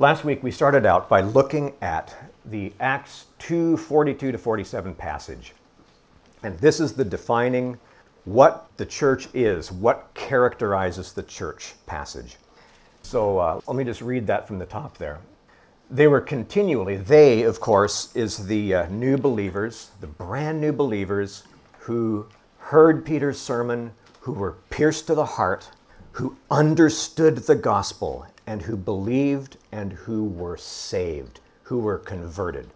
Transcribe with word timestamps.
Last 0.00 0.22
week 0.22 0.44
we 0.44 0.52
started 0.52 0.86
out 0.86 1.08
by 1.08 1.22
looking 1.22 1.74
at 1.82 2.14
the 2.44 2.72
Acts 2.78 3.26
2 3.40 3.76
42 3.76 4.30
to 4.30 4.38
47 4.38 4.94
passage. 4.94 5.54
And 6.44 6.56
this 6.60 6.78
is 6.78 6.92
the 6.92 7.04
defining 7.04 7.76
what 8.24 8.68
the 8.76 8.86
church 8.86 9.28
is, 9.34 9.72
what 9.72 10.08
characterizes 10.14 11.12
the 11.12 11.24
church 11.24 11.74
passage. 11.86 12.36
So 13.02 13.38
uh, 13.38 13.60
let 13.66 13.76
me 13.76 13.82
just 13.82 14.00
read 14.00 14.24
that 14.28 14.46
from 14.46 14.60
the 14.60 14.66
top 14.66 14.96
there. 14.98 15.18
They 15.90 16.06
were 16.06 16.20
continually, 16.20 16.98
they, 16.98 17.42
of 17.42 17.58
course, 17.58 18.14
is 18.14 18.46
the 18.46 18.74
uh, 18.74 18.86
new 18.90 19.16
believers, 19.18 19.90
the 20.00 20.06
brand 20.06 20.60
new 20.60 20.72
believers 20.72 21.42
who 21.76 22.24
heard 22.58 23.04
Peter's 23.04 23.40
sermon, 23.40 23.90
who 24.20 24.32
were 24.32 24.58
pierced 24.70 25.08
to 25.08 25.16
the 25.16 25.24
heart, 25.24 25.68
who 26.18 26.36
understood 26.50 27.36
the 27.36 27.54
gospel, 27.54 28.26
and 28.44 28.60
who 28.60 28.76
believed 28.76 29.56
and 29.70 29.92
who 29.92 30.24
were 30.24 30.56
saved, 30.56 31.38
who 31.62 31.78
were 31.78 31.98
converted. 31.98 32.68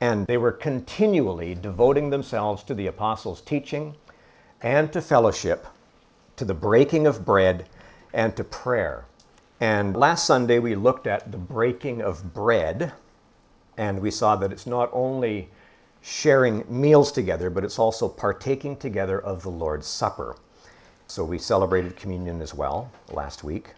And 0.00 0.24
they 0.28 0.36
were 0.36 0.52
continually 0.52 1.56
devoting 1.56 2.10
themselves 2.10 2.62
to 2.62 2.74
the 2.74 2.86
apostles' 2.86 3.40
teaching 3.40 3.96
and 4.62 4.92
to 4.92 5.02
fellowship, 5.02 5.66
to 6.36 6.44
the 6.44 6.54
breaking 6.54 7.08
of 7.08 7.24
bread, 7.24 7.66
and 8.12 8.36
to 8.36 8.44
prayer. 8.44 9.04
And 9.58 9.96
last 9.96 10.24
Sunday 10.24 10.60
we 10.60 10.76
looked 10.76 11.08
at 11.08 11.32
the 11.32 11.38
breaking 11.38 12.02
of 12.02 12.32
bread, 12.32 12.92
and 13.76 13.98
we 13.98 14.12
saw 14.12 14.36
that 14.36 14.52
it's 14.52 14.64
not 14.64 14.90
only 14.92 15.48
sharing 16.02 16.64
meals 16.68 17.10
together, 17.10 17.50
but 17.50 17.64
it's 17.64 17.80
also 17.80 18.08
partaking 18.08 18.76
together 18.76 19.20
of 19.20 19.42
the 19.42 19.50
Lord's 19.50 19.88
Supper. 19.88 20.36
So 21.06 21.24
we 21.24 21.38
celebrated 21.38 21.96
communion 21.96 22.40
as 22.40 22.54
well 22.54 22.90
last 23.12 23.44
week. 23.44 23.74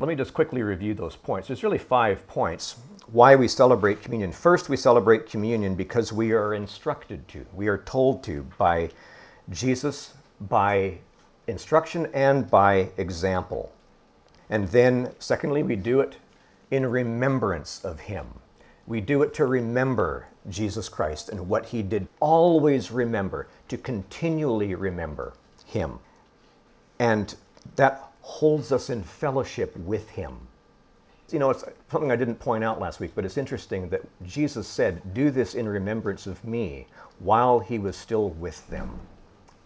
Let 0.00 0.08
me 0.08 0.16
just 0.16 0.34
quickly 0.34 0.62
review 0.62 0.94
those 0.94 1.14
points. 1.14 1.46
There's 1.46 1.62
really 1.62 1.78
five 1.78 2.26
points 2.26 2.76
why 3.12 3.36
we 3.36 3.46
celebrate 3.46 4.02
communion. 4.02 4.32
First, 4.32 4.68
we 4.68 4.76
celebrate 4.76 5.28
communion 5.28 5.74
because 5.74 6.12
we 6.12 6.32
are 6.32 6.54
instructed 6.54 7.26
to, 7.28 7.46
we 7.54 7.68
are 7.68 7.78
told 7.78 8.24
to 8.24 8.42
by 8.58 8.90
Jesus, 9.50 10.14
by 10.48 10.98
instruction, 11.46 12.08
and 12.14 12.50
by 12.50 12.88
example. 12.96 13.70
And 14.50 14.66
then, 14.68 15.12
secondly, 15.18 15.62
we 15.62 15.76
do 15.76 16.00
it 16.00 16.16
in 16.70 16.86
remembrance 16.86 17.84
of 17.84 18.00
Him. 18.00 18.26
We 18.86 19.00
do 19.00 19.22
it 19.22 19.32
to 19.34 19.46
remember 19.46 20.26
Jesus 20.48 20.88
Christ 20.88 21.28
and 21.28 21.48
what 21.48 21.66
He 21.66 21.82
did. 21.82 22.08
Always 22.20 22.90
remember, 22.90 23.48
to 23.68 23.76
continually 23.76 24.74
remember 24.74 25.34
Him. 25.66 25.98
And 26.98 27.34
that 27.76 28.10
holds 28.20 28.72
us 28.72 28.90
in 28.90 29.02
fellowship 29.02 29.76
with 29.78 30.08
Him. 30.08 30.38
You 31.30 31.38
know, 31.38 31.50
it's 31.50 31.64
something 31.90 32.12
I 32.12 32.16
didn't 32.16 32.36
point 32.36 32.62
out 32.62 32.80
last 32.80 33.00
week, 33.00 33.12
but 33.14 33.24
it's 33.24 33.36
interesting 33.36 33.88
that 33.88 34.02
Jesus 34.24 34.68
said, 34.68 35.02
Do 35.14 35.30
this 35.30 35.54
in 35.54 35.68
remembrance 35.68 36.26
of 36.26 36.44
me 36.44 36.86
while 37.18 37.58
He 37.58 37.78
was 37.78 37.96
still 37.96 38.30
with 38.30 38.68
them, 38.68 38.98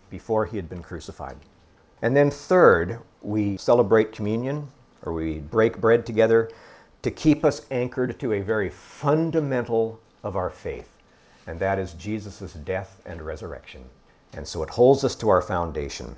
before 0.08 0.46
He 0.46 0.56
had 0.56 0.68
been 0.68 0.82
crucified. 0.82 1.36
And 2.00 2.16
then, 2.16 2.30
third, 2.30 3.00
we 3.22 3.56
celebrate 3.56 4.12
communion 4.12 4.68
or 5.02 5.12
we 5.12 5.40
break 5.40 5.80
bread 5.80 6.06
together 6.06 6.50
to 7.02 7.10
keep 7.10 7.44
us 7.44 7.62
anchored 7.70 8.18
to 8.20 8.32
a 8.32 8.40
very 8.40 8.70
fundamental 8.70 10.00
of 10.22 10.36
our 10.36 10.50
faith, 10.50 10.88
and 11.46 11.58
that 11.60 11.78
is 11.78 11.92
Jesus' 11.94 12.52
death 12.52 13.00
and 13.06 13.22
resurrection. 13.22 13.84
And 14.32 14.46
so 14.46 14.62
it 14.62 14.70
holds 14.70 15.04
us 15.04 15.14
to 15.16 15.28
our 15.28 15.42
foundation. 15.42 16.16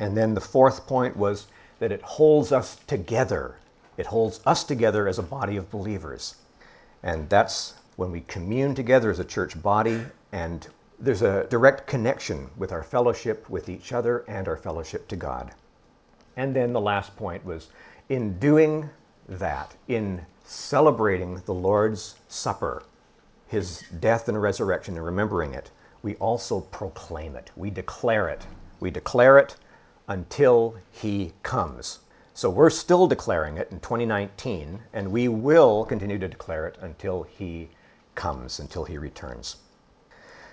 And 0.00 0.16
then 0.16 0.32
the 0.32 0.40
fourth 0.40 0.86
point 0.86 1.14
was 1.14 1.46
that 1.78 1.92
it 1.92 2.00
holds 2.00 2.52
us 2.52 2.76
together. 2.86 3.56
It 3.98 4.06
holds 4.06 4.40
us 4.46 4.64
together 4.64 5.06
as 5.06 5.18
a 5.18 5.22
body 5.22 5.58
of 5.58 5.70
believers. 5.70 6.36
And 7.02 7.28
that's 7.28 7.74
when 7.96 8.10
we 8.10 8.22
commune 8.22 8.74
together 8.74 9.10
as 9.10 9.18
a 9.18 9.24
church 9.24 9.62
body 9.62 10.02
and 10.32 10.66
there's 10.98 11.20
a 11.20 11.46
direct 11.48 11.86
connection 11.86 12.48
with 12.56 12.72
our 12.72 12.82
fellowship 12.82 13.48
with 13.50 13.68
each 13.68 13.92
other 13.92 14.24
and 14.26 14.48
our 14.48 14.56
fellowship 14.56 15.06
to 15.08 15.16
God. 15.16 15.52
And 16.38 16.56
then 16.56 16.72
the 16.72 16.80
last 16.80 17.14
point 17.16 17.44
was 17.44 17.68
in 18.08 18.38
doing 18.38 18.88
that, 19.28 19.74
in 19.88 20.24
celebrating 20.44 21.42
the 21.44 21.54
Lord's 21.54 22.14
Supper, 22.28 22.84
his 23.48 23.84
death 24.00 24.30
and 24.30 24.40
resurrection, 24.40 24.96
and 24.96 25.04
remembering 25.04 25.52
it, 25.52 25.70
we 26.02 26.14
also 26.16 26.60
proclaim 26.60 27.36
it. 27.36 27.50
We 27.54 27.68
declare 27.68 28.30
it. 28.30 28.46
We 28.80 28.90
declare 28.90 29.36
it 29.36 29.56
until 30.10 30.74
he 30.90 31.32
comes. 31.44 32.00
So 32.34 32.50
we're 32.50 32.68
still 32.68 33.06
declaring 33.06 33.56
it 33.58 33.70
in 33.70 33.78
2019, 33.78 34.80
and 34.92 35.12
we 35.12 35.28
will 35.28 35.84
continue 35.84 36.18
to 36.18 36.26
declare 36.26 36.66
it 36.66 36.76
until 36.80 37.22
he 37.22 37.68
comes, 38.16 38.58
until 38.58 38.84
he 38.84 38.98
returns. 38.98 39.56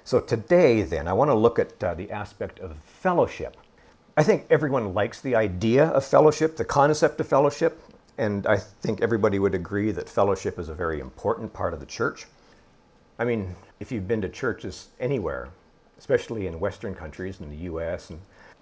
So 0.03 0.19
today, 0.19 0.83
then, 0.83 1.07
I 1.07 1.13
want 1.13 1.31
to 1.31 1.35
look 1.35 1.57
at 1.57 1.83
uh, 1.83 1.95
the 1.95 2.11
aspect 2.11 2.59
of 2.59 2.77
fellowship. 2.83 3.57
I 4.15 4.21
think 4.21 4.45
everyone 4.51 4.93
likes 4.93 5.21
the 5.21 5.35
idea 5.35 5.87
of 5.87 6.05
fellowship, 6.05 6.55
the 6.55 6.63
concept 6.63 7.19
of 7.19 7.27
fellowship, 7.27 7.81
and 8.19 8.45
I 8.45 8.57
think 8.57 9.01
everybody 9.01 9.39
would 9.39 9.55
agree 9.55 9.91
that 9.91 10.07
fellowship 10.07 10.59
is 10.59 10.69
a 10.69 10.75
very 10.75 10.99
important 10.99 11.51
part 11.51 11.73
of 11.73 11.79
the 11.79 11.85
church. 11.87 12.27
I 13.17 13.25
mean, 13.25 13.55
if 13.79 13.91
you've 13.91 14.07
been 14.07 14.21
to 14.21 14.29
churches 14.29 14.89
anywhere, 14.99 15.49
especially 15.97 16.45
in 16.45 16.59
Western 16.59 16.93
countries, 16.93 17.39
in 17.41 17.49
the 17.49 17.71
US, 17.71 18.11
and 18.11 18.19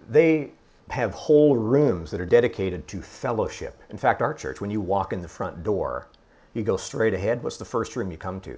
they 0.10 0.52
have 0.90 1.14
whole 1.14 1.56
rooms 1.56 2.12
that 2.12 2.22
are 2.22 2.26
dedicated 2.26 2.88
to 2.88 3.02
fellowship. 3.02 3.82
In 3.90 3.98
fact, 3.98 4.22
our 4.22 4.34
church, 4.34 4.62
when 4.62 4.70
you 4.70 4.82
walk 4.82 5.14
in 5.14 5.22
the 5.22 5.28
front 5.28 5.64
door, 5.64 6.08
you 6.54 6.64
go 6.64 6.78
straight 6.78 7.14
ahead. 7.14 7.42
What's 7.42 7.58
the 7.58 7.66
first 7.66 7.96
room 7.96 8.12
you 8.12 8.18
come 8.18 8.40
to? 8.42 8.58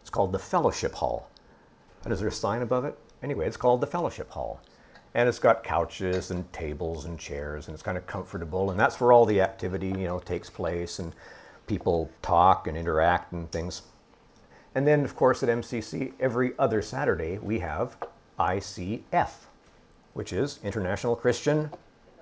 It's 0.00 0.10
called 0.10 0.32
the 0.32 0.38
Fellowship 0.38 0.94
Hall. 0.94 1.30
And 2.04 2.12
is 2.12 2.18
there 2.18 2.28
a 2.28 2.32
sign 2.32 2.62
above 2.62 2.84
it? 2.84 2.98
Anyway, 3.22 3.46
it's 3.46 3.56
called 3.56 3.80
the 3.80 3.86
Fellowship 3.86 4.30
Hall. 4.30 4.60
And 5.14 5.28
it's 5.28 5.38
got 5.38 5.62
couches 5.62 6.30
and 6.30 6.50
tables 6.52 7.04
and 7.04 7.18
chairs, 7.18 7.68
and 7.68 7.74
it's 7.74 7.82
kind 7.82 7.98
of 7.98 8.06
comfortable. 8.06 8.70
And 8.70 8.80
that's 8.80 8.98
where 8.98 9.12
all 9.12 9.26
the 9.26 9.40
activity, 9.40 9.88
you 9.88 10.06
know, 10.06 10.18
takes 10.18 10.48
place, 10.48 10.98
and 10.98 11.12
people 11.66 12.10
talk 12.22 12.66
and 12.66 12.76
interact 12.76 13.32
and 13.32 13.50
things. 13.52 13.82
And 14.74 14.86
then, 14.86 15.04
of 15.04 15.14
course, 15.14 15.42
at 15.42 15.50
MCC, 15.50 16.14
every 16.18 16.54
other 16.58 16.80
Saturday, 16.80 17.38
we 17.38 17.58
have 17.58 17.96
ICF, 18.38 19.30
which 20.14 20.32
is 20.32 20.58
International 20.62 21.16
Christian 21.16 21.70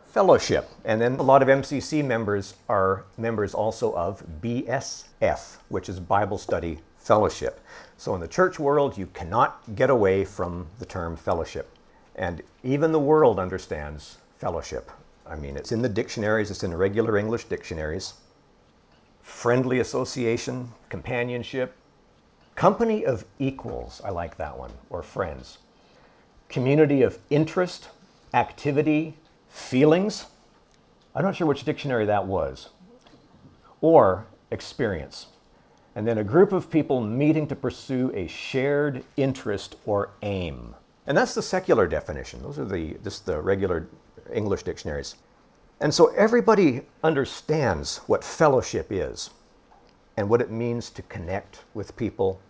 Fellowship. 0.06 0.69
And 0.84 1.01
then 1.01 1.17
a 1.17 1.23
lot 1.23 1.43
of 1.43 1.49
MCC 1.49 2.05
members 2.05 2.55
are 2.69 3.05
members 3.17 3.55
also 3.55 3.95
of 3.95 4.25
BSF, 4.43 5.56
which 5.69 5.89
is 5.89 6.01
Bible 6.01 6.39
Study 6.39 6.81
Fellowship. 6.99 7.61
So 7.97 8.15
in 8.15 8.21
the 8.21 8.28
church 8.28 8.59
world, 8.59 8.99
you 8.99 9.06
cannot 9.06 9.62
get 9.77 9.91
away 9.91 10.25
from 10.25 10.67
the 10.78 10.87
term 10.87 11.17
fellowship. 11.17 11.71
And 12.17 12.43
even 12.62 12.93
the 12.93 12.99
world 12.99 13.39
understands 13.39 14.19
fellowship. 14.39 14.91
I 15.27 15.37
mean, 15.37 15.57
it's 15.57 15.71
in 15.71 15.81
the 15.81 15.89
dictionaries, 15.89 16.51
it's 16.51 16.65
in 16.65 16.77
regular 16.77 17.17
English 17.17 17.45
dictionaries. 17.45 18.15
Friendly 19.22 19.78
association, 19.78 20.72
companionship, 20.89 21.77
company 22.57 23.07
of 23.07 23.25
equals, 23.39 24.01
I 24.05 24.11
like 24.11 24.37
that 24.39 24.59
one, 24.59 24.72
or 24.91 25.03
friends. 25.03 25.59
Community 26.50 27.00
of 27.03 27.19
interest, 27.31 27.88
activity, 28.34 29.15
feelings. 29.49 30.27
I'm 31.15 31.25
not 31.25 31.34
sure 31.34 31.47
which 31.47 31.65
dictionary 31.65 32.05
that 32.06 32.27
was. 32.27 32.69
Or 33.81 34.27
experience 34.50 35.28
and 35.97 36.06
then 36.06 36.19
a 36.19 36.25
group 36.25 36.53
of 36.53 36.71
people 36.71 37.00
meeting 37.00 37.47
to 37.49 37.56
pursue 37.56 38.12
a 38.15 38.27
shared 38.27 39.03
interest 39.16 39.77
or 39.87 40.10
aim. 40.22 40.75
And 41.06 41.16
that's 41.16 41.34
the 41.34 41.43
secular 41.43 41.87
definition. 41.87 42.43
Those 42.43 42.59
are 42.59 42.65
the 42.65 42.97
just 43.03 43.27
the 43.27 43.41
regular 43.41 43.89
English 44.33 44.62
dictionaries. 44.62 45.16
And 45.81 45.93
so 45.93 46.09
everybody 46.09 46.83
understands 47.03 47.99
what 48.06 48.22
fellowship 48.22 48.89
is 48.91 49.31
and 50.16 50.28
what 50.28 50.41
it 50.41 50.51
means 50.51 50.91
to 50.91 51.03
connect 51.03 51.65
with 51.74 51.97
people. 51.97 52.41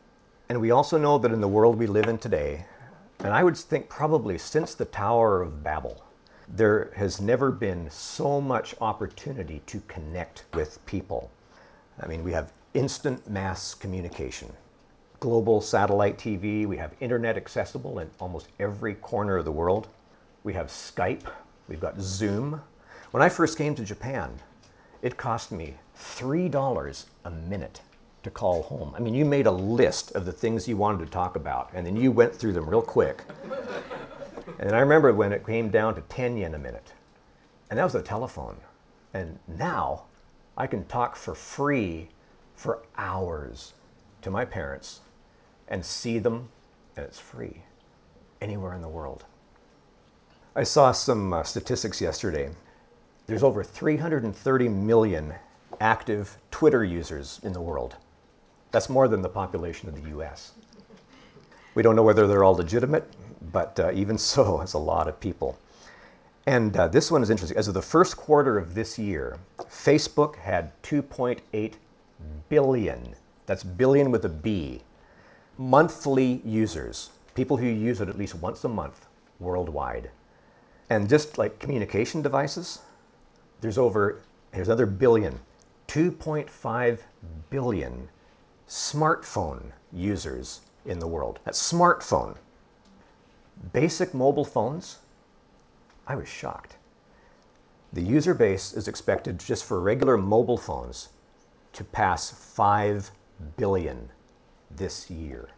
And 0.49 0.61
we 0.61 0.73
also 0.73 0.99
know 0.99 1.17
that 1.19 1.33
in 1.33 1.41
the 1.41 1.49
world 1.49 1.79
we 1.79 1.87
live 1.87 2.09
in 2.09 2.19
today, 2.19 2.65
and 3.23 3.35
I 3.35 3.45
would 3.45 3.57
think 3.57 3.89
probably 3.89 4.39
since 4.39 4.75
the 4.75 4.87
Tower 4.87 5.43
of 5.43 5.63
Babel, 5.63 6.03
there 6.49 6.91
has 6.97 7.21
never 7.21 7.51
been 7.51 7.91
so 7.91 8.41
much 8.41 8.75
opportunity 8.81 9.61
to 9.67 9.81
connect 9.89 10.45
with 10.55 10.85
people. 10.87 11.31
I 12.01 12.07
mean, 12.07 12.25
we 12.25 12.33
have 12.33 12.53
instant 12.73 13.29
mass 13.29 13.75
communication. 13.75 14.51
Global 15.21 15.61
satellite 15.61 16.17
TV, 16.17 16.67
we 16.67 16.79
have 16.79 16.95
internet 17.01 17.37
accessible 17.37 17.99
in 17.99 18.11
almost 18.21 18.49
every 18.59 18.95
corner 18.95 19.37
of 19.37 19.45
the 19.45 19.53
world. 19.53 19.89
We 20.43 20.55
have 20.55 20.69
Skype, 20.69 21.27
we've 21.69 21.79
got 21.79 22.01
Zoom. 22.01 22.63
When 23.11 23.23
I 23.23 23.29
first 23.29 23.59
came 23.59 23.75
to 23.75 23.85
Japan, 23.85 24.31
it 25.03 25.19
cost 25.19 25.53
me 25.53 25.75
$3 25.99 27.05
a 27.27 27.31
minute 27.31 27.83
to 28.23 28.31
call 28.31 28.63
home. 28.63 28.95
I 28.97 29.01
mean, 29.01 29.15
you 29.15 29.25
made 29.25 29.47
a 29.47 29.51
list 29.51 30.13
of 30.13 30.25
the 30.25 30.33
things 30.33 30.69
you 30.69 30.77
wanted 30.77 31.05
to 31.05 31.11
talk 31.11 31.37
about, 31.37 31.71
and 31.75 31.87
then 31.87 31.97
you 31.97 32.13
went 32.13 32.35
through 32.35 32.53
them 32.53 32.69
real 32.69 32.83
quick. 32.83 33.25
and 34.59 34.75
I 34.75 34.81
remember 34.81 35.13
when 35.13 35.33
it 35.33 35.47
came 35.47 35.71
down 35.71 35.95
to 35.95 36.03
10 36.03 36.37
yen 36.37 36.55
a 36.55 36.59
minute, 36.59 36.93
and 37.71 37.79
that 37.79 37.85
was 37.85 37.95
the 37.95 38.03
telephone. 38.03 38.57
And 39.15 39.39
now 39.49 40.05
I 40.57 40.67
can 40.67 40.85
talk 40.87 41.17
for 41.17 41.35
free 41.35 42.09
for 42.55 42.83
hours 42.99 43.73
to 44.23 44.31
my 44.31 44.45
parents 44.45 45.01
and 45.69 45.85
see 45.85 46.19
them, 46.19 46.49
and 46.97 47.07
it's 47.07 47.19
free 47.19 47.63
anywhere 48.41 48.75
in 48.75 48.83
the 48.83 48.89
world. 48.89 49.25
I 50.55 50.65
saw 50.65 50.93
some 50.93 51.33
uh, 51.33 51.43
statistics 51.43 52.01
yesterday. 52.01 52.51
There's 53.27 53.43
over 53.43 53.63
330 53.63 54.69
million 54.69 55.33
active 55.81 56.37
Twitter 56.51 56.85
users 56.85 57.41
in 57.45 57.53
the 57.53 57.61
world. 57.61 57.97
That's 58.71 58.89
more 58.89 59.09
than 59.09 59.23
the 59.23 59.29
population 59.29 59.89
of 59.89 60.03
the 60.03 60.11
US. 60.19 60.53
We 61.75 61.83
don't 61.83 61.97
know 61.97 62.03
whether 62.03 62.27
they're 62.27 62.45
all 62.45 62.55
legitimate, 62.55 63.09
but 63.53 63.79
uh, 63.81 63.91
even 63.93 64.19
so, 64.33 64.61
it's 64.61 64.75
a 64.75 64.79
lot 64.79 65.09
of 65.09 65.19
people. 65.19 65.59
And 66.47 66.77
uh, 66.77 66.89
this 66.89 67.11
one 67.11 67.23
is 67.23 67.31
interesting. 67.31 67.59
As 67.59 67.69
of 67.69 67.75
the 67.75 67.83
first 67.83 68.17
quarter 68.17 68.59
of 68.59 68.75
this 68.75 68.99
year, 68.99 69.39
Facebook 69.59 70.37
had 70.37 70.73
2.8 70.83 71.75
billion, 72.49 73.15
that's 73.47 73.63
billion 73.63 74.11
with 74.11 74.25
a 74.25 74.29
B, 74.29 74.81
monthly 75.59 76.41
users, 76.45 77.11
people 77.35 77.57
who 77.57 77.67
use 77.67 78.01
it 78.01 78.09
at 78.09 78.19
least 78.19 78.35
once 78.35 78.65
a 78.65 78.69
month 78.69 79.07
worldwide. 79.39 80.11
And 80.89 81.09
just 81.09 81.39
like 81.39 81.59
communication 81.59 82.23
devices, 82.23 82.81
there's 83.61 83.79
over, 83.79 84.21
here's 84.53 84.69
another 84.69 84.87
billion, 84.87 85.39
2.5 85.89 86.99
billion 87.51 88.09
smartphone 88.71 89.73
users 89.93 90.61
in 90.85 91.01
the 91.01 91.07
world. 91.07 91.41
That's 91.45 91.73
smartphone. 91.73 92.37
Basic 93.73 94.15
mobile 94.15 94.45
phones, 94.45 94.99
I 96.07 96.15
was 96.15 96.29
shocked. 96.29 96.77
The 97.93 98.01
user 98.01 98.33
base 98.33 98.73
is 98.73 98.87
expected 98.87 99.41
just 99.41 99.65
for 99.65 99.81
regular 99.81 100.17
mobile 100.17 100.57
phones 100.57 101.09
to 101.73 101.83
pass 101.83 102.31
5 102.31 103.11
billion 103.57 104.09
this 104.71 105.11
year. 105.11 105.49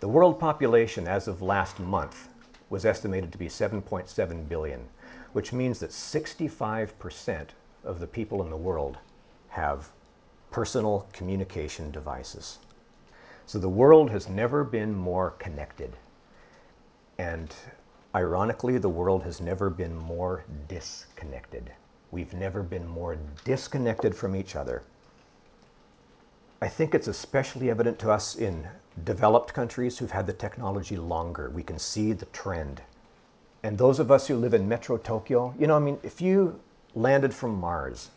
The 0.00 0.08
world 0.08 0.40
population 0.40 1.06
as 1.06 1.28
of 1.28 1.42
last 1.42 1.78
month 1.78 2.28
was 2.70 2.86
estimated 2.86 3.30
to 3.32 3.38
be 3.38 3.48
7.7 3.48 4.48
billion, 4.48 4.88
which 5.34 5.52
means 5.52 5.78
that 5.80 5.90
65% 5.90 7.48
of 7.84 8.00
the 8.00 8.06
people 8.06 8.42
in 8.42 8.48
the 8.48 8.56
world 8.56 8.96
have 9.48 9.90
personal 10.52 11.08
communication 11.12 11.90
devices. 11.90 12.58
So 13.46 13.58
the 13.58 13.68
world 13.68 14.10
has 14.10 14.28
never 14.28 14.62
been 14.62 14.94
more 14.94 15.32
connected. 15.32 15.96
And 17.18 17.52
Ironically, 18.14 18.76
the 18.76 18.90
world 18.90 19.22
has 19.22 19.40
never 19.40 19.70
been 19.70 19.96
more 19.96 20.44
disconnected. 20.68 21.72
We've 22.10 22.34
never 22.34 22.62
been 22.62 22.86
more 22.86 23.16
disconnected 23.44 24.14
from 24.14 24.36
each 24.36 24.54
other. 24.54 24.82
I 26.60 26.68
think 26.68 26.94
it's 26.94 27.08
especially 27.08 27.70
evident 27.70 27.98
to 28.00 28.10
us 28.10 28.36
in 28.36 28.68
developed 29.04 29.54
countries 29.54 29.96
who've 29.96 30.10
had 30.10 30.26
the 30.26 30.34
technology 30.34 30.96
longer. 30.98 31.48
We 31.48 31.62
can 31.62 31.78
see 31.78 32.12
the 32.12 32.26
trend. 32.26 32.82
And 33.62 33.78
those 33.78 33.98
of 33.98 34.10
us 34.10 34.26
who 34.26 34.36
live 34.36 34.52
in 34.52 34.68
Metro 34.68 34.98
Tokyo, 34.98 35.54
you 35.58 35.66
know, 35.66 35.76
I 35.76 35.80
mean, 35.80 35.98
if 36.02 36.20
you 36.20 36.60
landed 36.94 37.32
from 37.32 37.54
Mars 37.54 38.10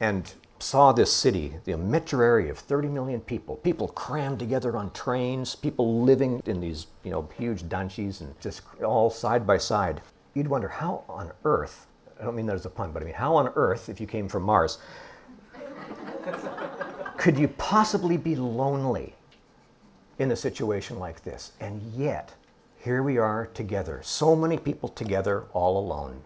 and 0.00 0.34
saw 0.58 0.92
this 0.92 1.12
city, 1.12 1.52
the 1.64 1.76
metro 1.76 2.48
of 2.48 2.58
30 2.58 2.88
million 2.88 3.20
people, 3.20 3.56
people 3.56 3.88
crammed 3.88 4.38
together 4.38 4.76
on 4.76 4.90
trains, 4.92 5.54
people 5.54 6.02
living 6.02 6.42
in 6.46 6.60
these, 6.60 6.86
you 7.04 7.10
know, 7.10 7.28
huge 7.36 7.64
danchis 7.64 8.20
and 8.20 8.38
just 8.40 8.62
all 8.82 9.10
side 9.10 9.46
by 9.46 9.58
side. 9.58 10.00
You'd 10.34 10.48
wonder 10.48 10.68
how 10.68 11.04
on 11.08 11.30
earth, 11.44 11.86
I 12.20 12.24
don't 12.24 12.34
mean 12.34 12.46
that 12.46 12.56
as 12.56 12.66
a 12.66 12.70
pun, 12.70 12.92
but 12.92 13.02
I 13.02 13.06
mean, 13.06 13.14
how 13.14 13.36
on 13.36 13.48
earth, 13.56 13.88
if 13.88 14.00
you 14.00 14.06
came 14.06 14.28
from 14.28 14.44
Mars, 14.44 14.78
could 17.16 17.38
you 17.38 17.48
possibly 17.48 18.16
be 18.16 18.34
lonely 18.34 19.14
in 20.18 20.30
a 20.32 20.36
situation 20.36 20.98
like 20.98 21.22
this? 21.22 21.52
And 21.60 21.82
yet, 21.94 22.32
here 22.78 23.02
we 23.02 23.18
are 23.18 23.46
together, 23.46 24.00
so 24.02 24.34
many 24.34 24.56
people 24.56 24.88
together, 24.88 25.44
all 25.52 25.78
alone. 25.78 26.22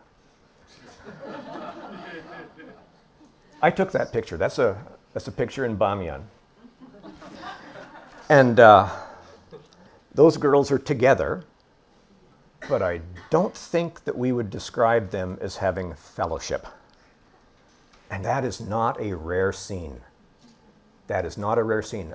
I 3.63 3.71
took 3.71 3.93
that 3.93 4.13
picture. 4.13 4.37
That's 4.37 4.59
a, 4.59 4.83
that's 5.13 5.29
a 5.29 5.33
picture 5.33 5.65
in 5.65 5.77
Bamiyan. 5.77 6.23
And 8.29 8.61
uh, 8.61 8.89
those 10.15 10.37
girls 10.37 10.71
are 10.71 10.79
together, 10.79 11.45
but 12.69 12.81
I 12.81 13.01
don't 13.29 13.55
think 13.55 14.05
that 14.05 14.17
we 14.17 14.33
would 14.33 14.51
describe 14.51 15.11
them 15.11 15.37
as 15.41 15.57
having 15.57 15.95
fellowship. 15.95 16.67
And 18.11 18.25
that 18.25 18.45
is 18.45 18.61
not 18.61 19.01
a 19.01 19.15
rare 19.15 19.53
scene. 19.53 20.01
That 21.07 21.25
is 21.25 21.37
not 21.37 21.59
a 21.59 21.63
rare 21.63 21.83
scene. 21.83 22.15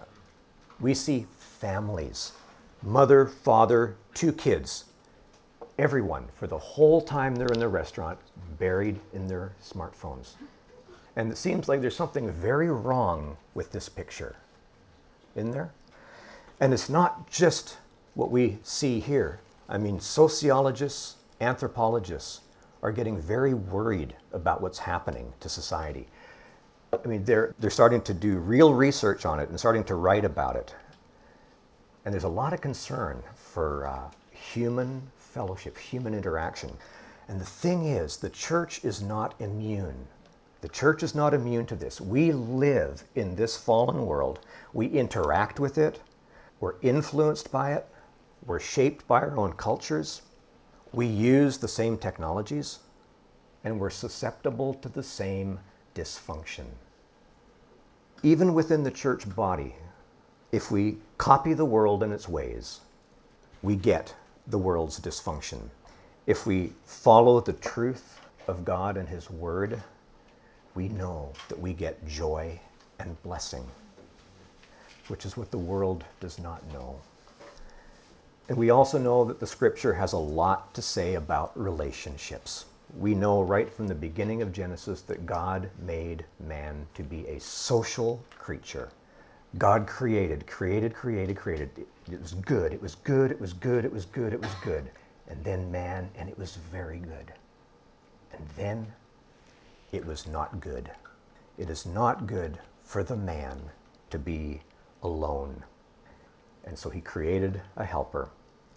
We 0.80 0.94
see 0.94 1.26
families, 1.38 2.34
mother, 2.82 3.28
father, 3.28 3.96
two 4.14 4.32
kids, 4.34 4.86
everyone 5.78 6.26
for 6.38 6.48
the 6.48 6.58
whole 6.58 7.02
time 7.02 7.36
they're 7.36 7.48
in 7.48 7.60
the 7.60 7.68
restaurant, 7.68 8.18
buried 8.58 9.00
in 9.14 9.28
their 9.28 9.54
smartphones. 9.62 10.36
And 11.16 11.32
it 11.32 11.38
seems 11.38 11.70
like 11.70 11.82
there's 11.82 11.96
something 11.96 12.30
very 12.32 12.70
wrong 12.70 13.38
with 13.54 13.72
this 13.72 13.88
picture. 13.88 14.36
In 15.36 15.52
there? 15.52 15.72
And 16.60 16.74
it's 16.74 16.90
not 16.90 17.30
just 17.30 17.78
what 18.16 18.32
we 18.32 18.58
see 18.64 19.00
here. 19.00 19.40
I 19.70 19.78
mean, 19.78 20.00
sociologists, 20.00 21.16
anthropologists 21.42 22.42
are 22.84 22.92
getting 22.92 23.18
very 23.18 23.54
worried 23.54 24.16
about 24.34 24.62
what's 24.62 24.78
happening 24.78 25.34
to 25.40 25.50
society. 25.50 26.08
I 26.94 27.08
mean, 27.08 27.24
they're, 27.24 27.54
they're 27.60 27.70
starting 27.70 28.02
to 28.02 28.14
do 28.14 28.38
real 28.38 28.74
research 28.74 29.26
on 29.26 29.40
it 29.40 29.50
and 29.50 29.60
starting 29.60 29.84
to 29.86 29.96
write 29.96 30.24
about 30.24 30.56
it. 30.56 30.76
And 32.04 32.14
there's 32.14 32.26
a 32.26 32.30
lot 32.30 32.54
of 32.54 32.62
concern 32.62 33.24
for 33.36 33.88
uh, 33.88 34.12
human 34.32 35.02
fellowship, 35.18 35.78
human 35.78 36.14
interaction. 36.14 36.72
And 37.28 37.42
the 37.42 37.46
thing 37.46 37.86
is, 37.86 38.18
the 38.18 38.30
church 38.30 38.84
is 38.86 39.02
not 39.02 39.34
immune 39.40 40.08
the 40.66 40.70
church 40.70 41.04
is 41.04 41.14
not 41.14 41.36
immune 41.36 41.68
to 41.68 41.76
this. 41.76 42.02
We 42.02 42.32
live 42.32 43.04
in 43.14 43.36
this 43.36 43.56
fallen 43.56 44.08
world. 44.08 44.40
We 44.74 44.88
interact 44.88 45.60
with 45.60 45.78
it. 45.78 46.02
We're 46.60 46.74
influenced 46.82 47.52
by 47.52 47.74
it. 47.74 47.88
We're 48.48 48.60
shaped 48.60 49.08
by 49.08 49.22
our 49.22 49.38
own 49.38 49.54
cultures. 49.54 50.24
We 50.92 51.06
use 51.06 51.60
the 51.60 51.68
same 51.68 52.00
technologies. 52.00 52.80
And 53.64 53.80
we're 53.80 53.92
susceptible 53.92 54.74
to 54.82 54.90
the 54.90 55.04
same 55.04 55.60
dysfunction. 55.94 56.66
Even 58.24 58.56
within 58.56 58.82
the 58.82 58.90
church 58.90 59.36
body, 59.36 59.76
if 60.52 60.72
we 60.72 60.98
copy 61.20 61.54
the 61.54 61.64
world 61.64 62.02
and 62.02 62.12
its 62.12 62.28
ways, 62.28 62.80
we 63.62 63.76
get 63.76 64.16
the 64.48 64.58
world's 64.58 65.00
dysfunction. 65.00 65.70
If 66.26 66.48
we 66.48 66.74
follow 66.86 67.40
the 67.40 67.54
truth 67.54 68.20
of 68.48 68.66
God 68.66 68.98
and 68.98 69.08
His 69.08 69.30
Word, 69.30 69.84
we 70.76 70.90
know 70.90 71.32
that 71.48 71.60
we 71.60 71.74
get 71.74 72.06
joy 72.06 72.60
and 73.00 73.22
blessing, 73.24 73.66
which 75.08 75.26
is 75.26 75.38
what 75.38 75.50
the 75.50 75.58
world 75.58 76.04
does 76.20 76.38
not 76.38 76.62
know. 76.74 77.00
And 78.50 78.58
we 78.58 78.70
also 78.70 79.00
know 79.00 79.24
that 79.26 79.40
the 79.40 79.48
scripture 79.48 79.94
has 79.94 80.14
a 80.14 80.18
lot 80.18 80.74
to 80.74 80.82
say 80.82 81.16
about 81.16 81.58
relationships. 81.60 82.66
We 83.00 83.16
know 83.16 83.42
right 83.42 83.74
from 83.74 83.88
the 83.88 83.96
beginning 83.96 84.42
of 84.42 84.54
Genesis 84.54 85.02
that 85.04 85.26
God 85.26 85.70
made 85.80 86.26
man 86.40 86.86
to 86.94 87.04
be 87.04 87.26
a 87.28 87.40
social 87.40 88.22
creature. 88.38 88.90
God 89.58 89.88
created, 89.88 90.46
created, 90.46 90.94
created, 90.94 91.38
created. 91.38 91.70
It 92.12 92.22
was 92.22 92.34
good, 92.34 92.74
it 92.74 92.82
was 92.82 92.96
good, 92.96 93.32
it 93.32 93.40
was 93.40 93.54
good, 93.54 93.86
it 93.86 93.92
was 93.92 94.06
good, 94.06 94.34
it 94.34 94.42
was 94.42 94.54
good. 94.64 94.90
And 95.30 95.44
then 95.44 95.72
man, 95.72 96.10
and 96.18 96.30
it 96.30 96.38
was 96.38 96.58
very 96.72 97.00
good. 97.00 97.34
And 98.34 98.46
then 98.58 98.94
it 99.96 100.06
was 100.06 100.28
not 100.28 100.60
good. 100.60 100.92
It 101.58 101.70
is 101.70 101.86
not 101.86 102.28
good 102.28 102.60
for 102.84 103.04
the 103.04 103.16
man 103.16 103.60
to 104.10 104.20
be 104.20 104.62
alone. 105.04 105.64
And 106.66 106.78
so 106.78 106.90
he 106.90 107.02
created 107.02 107.62
a 107.78 107.86
helper. 107.86 108.30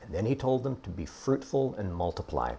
And 0.03 0.15
then 0.15 0.27
he 0.27 0.35
told 0.35 0.63
them 0.63 0.77
to 0.83 0.91
be 0.91 1.07
fruitful 1.07 1.75
and 1.75 1.93
multiply. 1.93 2.55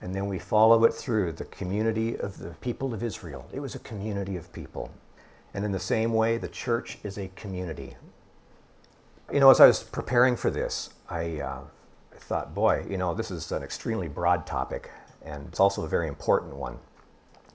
And 0.00 0.14
then 0.14 0.26
we 0.26 0.38
follow 0.38 0.84
it 0.84 0.94
through 0.94 1.32
the 1.32 1.46
community 1.46 2.16
of 2.18 2.38
the 2.38 2.50
people 2.60 2.94
of 2.94 3.02
Israel. 3.02 3.48
It 3.52 3.60
was 3.60 3.74
a 3.74 3.80
community 3.80 4.36
of 4.36 4.52
people. 4.52 4.90
And 5.54 5.64
in 5.64 5.72
the 5.72 5.80
same 5.80 6.12
way, 6.12 6.38
the 6.38 6.48
church 6.48 6.98
is 7.02 7.18
a 7.18 7.28
community. 7.28 7.96
You 9.32 9.40
know, 9.40 9.50
as 9.50 9.60
I 9.60 9.66
was 9.66 9.82
preparing 9.82 10.36
for 10.36 10.50
this, 10.50 10.90
I 11.08 11.40
uh, 11.40 11.60
thought, 12.12 12.54
boy, 12.54 12.86
you 12.88 12.96
know, 12.96 13.14
this 13.14 13.30
is 13.30 13.50
an 13.52 13.62
extremely 13.62 14.08
broad 14.08 14.46
topic, 14.46 14.90
and 15.24 15.46
it's 15.48 15.60
also 15.60 15.84
a 15.84 15.88
very 15.88 16.08
important 16.08 16.54
one. 16.54 16.78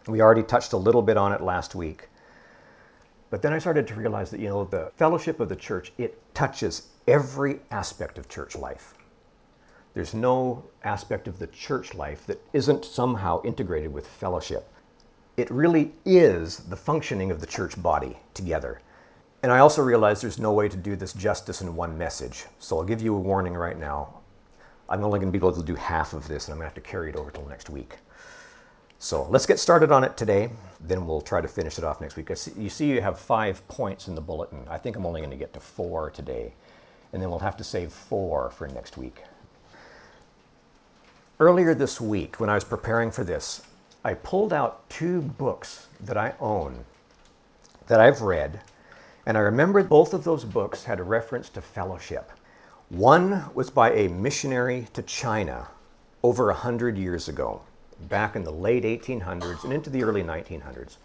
We 0.08 0.22
already 0.22 0.44
touched 0.44 0.74
a 0.74 0.78
little 0.78 1.02
bit 1.02 1.18
on 1.18 1.32
it 1.34 1.42
last 1.42 1.76
week. 1.76 2.10
But 3.30 3.42
then 3.42 3.54
I 3.54 3.60
started 3.60 3.88
to 3.88 3.96
realize 3.96 4.30
that, 4.32 4.40
you 4.40 4.50
know, 4.50 4.66
the 4.66 4.92
fellowship 4.96 5.40
of 5.40 5.50
the 5.50 5.56
church, 5.56 5.92
it 5.98 6.22
touches 6.36 6.90
every 7.08 7.60
aspect 7.72 8.18
of 8.18 8.30
church 8.30 8.56
life. 8.56 8.94
There's 9.94 10.14
no 10.14 10.64
aspect 10.84 11.28
of 11.28 11.40
the 11.40 11.48
church 11.48 11.94
life 11.96 12.26
that 12.28 12.42
isn't 12.54 12.86
somehow 12.86 13.42
integrated 13.44 13.94
with 13.94 14.08
fellowship. 14.08 14.68
it 15.38 15.50
really 15.50 15.92
is 16.06 16.58
the 16.58 16.76
functioning 16.76 17.32
of 17.32 17.40
the 17.40 17.48
church 17.48 17.82
body 17.82 18.18
together. 18.34 18.80
And 19.42 19.52
I 19.52 19.60
also 19.60 19.82
realize 19.82 20.22
there's 20.22 20.40
no 20.40 20.54
way 20.54 20.70
to 20.70 20.78
do 20.78 20.96
this 20.96 21.14
justice 21.14 21.62
in 21.62 21.76
one 21.76 21.98
message. 21.98 22.46
So 22.60 22.78
I'll 22.78 22.84
give 22.86 23.02
you 23.02 23.16
a 23.16 23.20
warning 23.20 23.54
right 23.56 23.78
now. 23.78 24.22
I'm 24.90 25.04
only 25.04 25.20
going 25.20 25.32
to 25.32 25.38
be 25.38 25.44
able 25.44 25.54
to 25.54 25.64
do 25.64 25.76
half 25.76 26.14
of 26.14 26.28
this, 26.28 26.48
and 26.48 26.54
I'm 26.54 26.60
going 26.60 26.70
to 26.70 26.76
have 26.76 26.84
to 26.84 26.90
carry 26.90 27.10
it 27.10 27.16
over 27.16 27.32
till 27.32 27.48
next 27.48 27.70
week. 27.70 27.98
So 29.04 29.28
let's 29.30 29.46
get 29.46 29.60
started 29.60 29.92
on 29.92 30.06
it 30.06 30.16
today. 30.16 30.50
Then 30.80 31.06
we'll 31.06 31.20
try 31.20 31.42
to 31.42 31.48
finish 31.50 31.78
it 31.78 31.84
off 31.84 32.00
next 32.00 32.16
week. 32.16 32.30
You 32.58 32.70
see, 32.70 32.90
you 32.90 33.02
have 33.02 33.20
five 33.20 33.62
points 33.68 34.08
in 34.08 34.16
the 34.16 34.22
bulletin. 34.22 34.66
I 34.70 34.78
think 34.78 34.96
I'm 34.96 35.06
only 35.06 35.20
going 35.20 35.30
to 35.30 35.36
get 35.36 35.52
to 35.56 35.60
four 35.60 36.10
today, 36.10 36.54
and 37.12 37.22
then 37.22 37.30
we'll 37.30 37.38
have 37.40 37.58
to 37.58 37.66
save 37.66 37.92
four 37.92 38.52
for 38.52 38.66
next 38.70 38.96
week. 38.96 39.22
Earlier 41.42 41.76
this 41.76 42.00
week, 42.00 42.40
when 42.40 42.50
I 42.50 42.54
was 42.54 42.64
preparing 42.64 43.12
for 43.12 43.26
this, 43.26 43.64
I 44.06 44.14
pulled 44.14 44.54
out 44.54 44.90
two 44.90 45.22
books 45.22 45.88
that 46.06 46.16
I 46.16 46.34
own 46.40 46.86
that 47.88 48.00
I've 48.00 48.22
read, 48.22 48.62
and 49.26 49.38
I 49.38 49.42
remember 49.42 49.84
both 49.84 50.14
of 50.14 50.24
those 50.24 50.46
books 50.46 50.86
had 50.86 51.02
a 51.02 51.04
reference 51.04 51.50
to 51.50 51.62
fellowship. 51.62 52.32
One 52.88 53.44
was 53.54 53.70
by 53.70 53.92
a 53.92 54.08
missionary 54.08 54.88
to 54.94 55.02
China 55.02 55.68
over 56.24 56.52
a 56.52 56.56
hundred 56.56 56.98
years 56.98 57.28
ago, 57.28 57.62
back 58.10 58.36
in 58.36 58.44
the 58.44 58.52
late 58.52 58.84
1800s 58.84 59.64
and 59.64 59.74
into 59.74 59.90
the 59.90 60.04
early 60.04 60.24
1900s. 60.24 60.98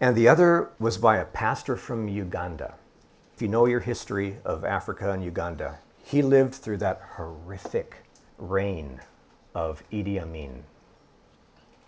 And 0.00 0.16
the 0.16 0.28
other 0.28 0.70
was 0.78 0.98
by 0.98 1.18
a 1.18 1.24
pastor 1.24 1.76
from 1.76 2.08
Uganda. 2.08 2.74
If 3.34 3.42
you 3.42 3.48
know 3.48 3.66
your 3.66 3.80
history 3.80 4.36
of 4.44 4.64
Africa 4.64 5.12
and 5.12 5.24
Uganda, 5.24 5.78
he 6.04 6.22
lived 6.22 6.54
through 6.54 6.78
that 6.78 7.00
horrific 7.16 7.96
reign 8.38 9.00
of 9.54 9.82
Idi 9.90 10.20
Amin. 10.20 10.62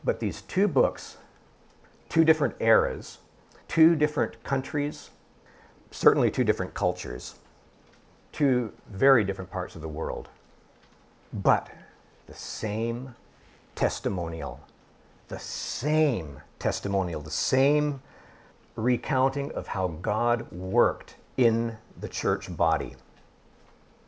But 0.04 0.20
these 0.20 0.42
two 0.42 0.68
books, 0.68 1.18
two 2.08 2.24
different 2.24 2.54
eras, 2.60 3.18
two 3.68 3.96
different 3.96 4.42
countries, 4.44 5.10
certainly 5.90 6.30
two 6.30 6.44
different 6.44 6.72
cultures, 6.74 7.34
two 8.32 8.72
very 8.90 9.24
different 9.24 9.50
parts 9.50 9.74
of 9.74 9.82
the 9.82 9.88
world, 9.88 10.28
but 11.32 11.70
the 12.26 12.34
same 12.34 13.14
testimonial, 13.76 14.59
the 15.28 15.38
same 15.38 16.40
testimonial, 16.59 17.21
the 17.21 17.30
same 17.30 18.02
recounting 18.75 19.52
of 19.52 19.66
how 19.66 19.88
God 20.02 20.50
worked 20.50 21.14
in 21.37 21.76
the 22.00 22.09
church 22.09 22.54
body, 22.56 22.97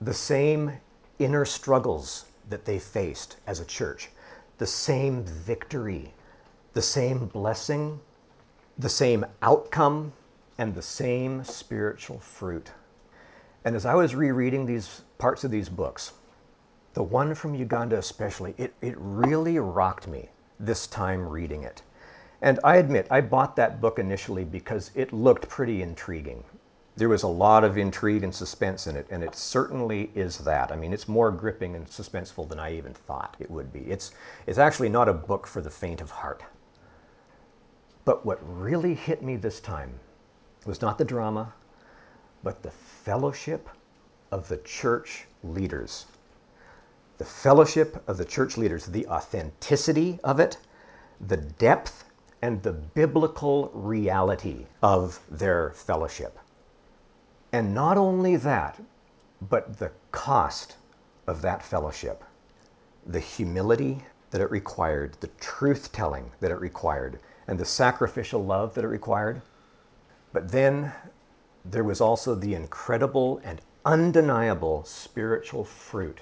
the 0.00 0.14
same 0.14 0.72
inner 1.18 1.44
struggles 1.44 2.24
that 2.48 2.64
they 2.64 2.78
faced 2.78 3.36
as 3.46 3.60
a 3.60 3.64
church, 3.64 4.08
the 4.56 4.66
same 4.66 5.22
victory, 5.24 6.12
the 6.72 6.82
same 6.82 7.26
blessing, 7.26 8.00
the 8.78 8.88
same 8.88 9.24
outcome, 9.42 10.12
and 10.58 10.74
the 10.74 10.82
same 10.82 11.44
spiritual 11.44 12.18
fruit. 12.18 12.70
And 13.64 13.76
as 13.76 13.84
I 13.84 13.94
was 13.94 14.14
rereading 14.14 14.64
these 14.64 15.02
parts 15.18 15.44
of 15.44 15.50
these 15.50 15.68
books, 15.68 16.12
the 16.98 17.04
one 17.04 17.32
from 17.32 17.54
Uganda 17.54 17.96
especially, 17.96 18.56
it, 18.58 18.74
it 18.82 18.96
really 18.98 19.56
rocked 19.60 20.08
me 20.08 20.28
this 20.58 20.88
time 20.88 21.28
reading 21.28 21.62
it. 21.62 21.80
And 22.42 22.58
I 22.64 22.78
admit, 22.78 23.06
I 23.08 23.20
bought 23.20 23.54
that 23.54 23.80
book 23.80 24.00
initially 24.00 24.42
because 24.42 24.90
it 24.96 25.12
looked 25.12 25.48
pretty 25.48 25.80
intriguing 25.80 26.42
there 26.96 27.08
was 27.08 27.22
a 27.22 27.28
lot 27.28 27.62
of 27.62 27.78
intrigue 27.78 28.24
and 28.24 28.34
suspense 28.34 28.88
in 28.88 28.96
it, 28.96 29.06
and 29.10 29.22
it 29.22 29.36
certainly 29.36 30.10
is 30.16 30.38
that. 30.38 30.72
I 30.72 30.76
mean, 30.76 30.92
it's 30.92 31.06
more 31.06 31.30
gripping 31.30 31.76
and 31.76 31.86
suspenseful 31.86 32.48
than 32.48 32.58
I 32.58 32.76
even 32.76 32.92
thought 32.92 33.36
it 33.38 33.48
would 33.48 33.72
be. 33.72 33.82
It's, 33.82 34.10
it's 34.48 34.58
actually 34.58 34.88
not 34.88 35.08
a 35.08 35.12
book 35.12 35.46
for 35.46 35.60
the 35.60 35.70
faint 35.70 36.00
of 36.00 36.10
heart. 36.10 36.42
But 38.04 38.26
what 38.26 38.40
really 38.42 38.94
hit 38.94 39.22
me 39.22 39.36
this 39.36 39.60
time 39.60 40.00
was 40.66 40.82
not 40.82 40.98
the 40.98 41.04
drama, 41.04 41.52
but 42.42 42.64
the 42.64 42.72
fellowship 42.72 43.68
of 44.32 44.48
the 44.48 44.58
church 44.58 45.26
leaders. 45.44 46.06
The 47.18 47.24
fellowship 47.24 48.02
of 48.08 48.16
the 48.16 48.24
church 48.24 48.56
leaders, 48.56 48.86
the 48.86 49.06
authenticity 49.08 50.20
of 50.22 50.38
it, 50.38 50.56
the 51.20 51.36
depth, 51.36 52.04
and 52.40 52.62
the 52.62 52.72
biblical 52.72 53.70
reality 53.74 54.66
of 54.82 55.18
their 55.28 55.70
fellowship. 55.70 56.38
And 57.52 57.74
not 57.74 57.98
only 57.98 58.36
that, 58.36 58.80
but 59.42 59.78
the 59.78 59.90
cost 60.12 60.76
of 61.26 61.42
that 61.42 61.62
fellowship, 61.62 62.22
the 63.04 63.18
humility 63.18 64.04
that 64.30 64.40
it 64.40 64.50
required, 64.52 65.16
the 65.20 65.30
truth 65.40 65.90
telling 65.90 66.30
that 66.38 66.52
it 66.52 66.60
required, 66.60 67.18
and 67.48 67.58
the 67.58 67.64
sacrificial 67.64 68.44
love 68.44 68.74
that 68.74 68.84
it 68.84 68.88
required. 68.88 69.42
But 70.32 70.52
then 70.52 70.92
there 71.64 71.84
was 71.84 72.00
also 72.00 72.36
the 72.36 72.54
incredible 72.54 73.40
and 73.42 73.60
undeniable 73.84 74.84
spiritual 74.84 75.64
fruit 75.64 76.20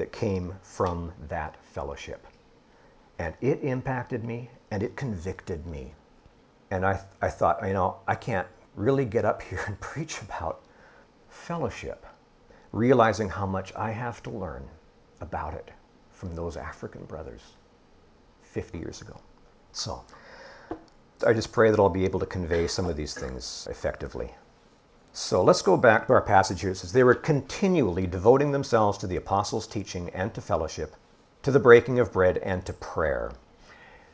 that 0.00 0.12
came 0.12 0.54
from 0.62 1.12
that 1.28 1.62
fellowship. 1.62 2.26
And 3.18 3.34
it 3.42 3.60
impacted 3.62 4.24
me 4.24 4.48
and 4.70 4.82
it 4.82 4.96
convicted 4.96 5.66
me. 5.66 5.92
And 6.70 6.86
I, 6.86 6.98
I 7.20 7.28
thought, 7.28 7.58
you 7.66 7.74
know, 7.74 7.98
I 8.08 8.14
can't 8.14 8.46
really 8.76 9.04
get 9.04 9.26
up 9.26 9.42
here 9.48 9.60
and 9.66 9.78
preach 9.78 10.22
about 10.22 10.62
fellowship, 11.28 12.06
realizing 12.72 13.28
how 13.28 13.44
much 13.44 13.74
I 13.76 13.90
have 13.90 14.22
to 14.22 14.30
learn 14.30 14.66
about 15.20 15.52
it 15.52 15.70
from 16.08 16.34
those 16.34 16.56
African 16.56 17.04
brothers 17.04 17.42
50 18.42 18.78
years 18.78 19.02
ago. 19.02 19.20
So 19.72 20.02
I 21.26 21.34
just 21.34 21.52
pray 21.52 21.70
that 21.70 21.78
I'll 21.78 21.90
be 21.90 22.06
able 22.06 22.20
to 22.20 22.26
convey 22.26 22.66
some 22.68 22.86
of 22.86 22.96
these 22.96 23.12
things 23.12 23.68
effectively. 23.70 24.30
So 25.12 25.42
let's 25.42 25.62
go 25.62 25.76
back 25.76 26.06
to 26.06 26.12
our 26.12 26.22
passage 26.22 26.60
here. 26.60 26.70
It 26.70 26.76
says, 26.76 26.92
They 26.92 27.04
were 27.04 27.14
continually 27.14 28.06
devoting 28.06 28.52
themselves 28.52 28.98
to 28.98 29.06
the 29.06 29.16
apostles' 29.16 29.66
teaching 29.66 30.10
and 30.10 30.32
to 30.34 30.40
fellowship, 30.40 30.94
to 31.42 31.50
the 31.50 31.58
breaking 31.58 31.98
of 31.98 32.12
bread 32.12 32.38
and 32.38 32.64
to 32.66 32.72
prayer. 32.72 33.32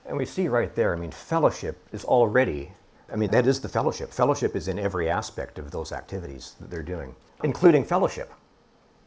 And 0.07 0.17
we 0.17 0.25
see 0.25 0.49
right 0.49 0.75
there, 0.75 0.95
I 0.95 0.99
mean, 0.99 1.11
fellowship 1.11 1.87
is 1.93 2.05
already 2.05 2.73
I 3.13 3.15
mean, 3.15 3.31
that 3.31 3.47
is 3.47 3.61
the 3.61 3.69
fellowship. 3.69 4.13
Fellowship 4.13 4.57
is 4.57 4.67
in 4.67 4.81
every 4.81 5.09
aspect 5.09 5.61
of 5.61 5.71
those 5.71 5.93
activities 5.93 6.57
that 6.59 6.71
they're 6.71 6.83
doing, 6.83 7.15
including 7.45 7.85
fellowship. 7.85 8.33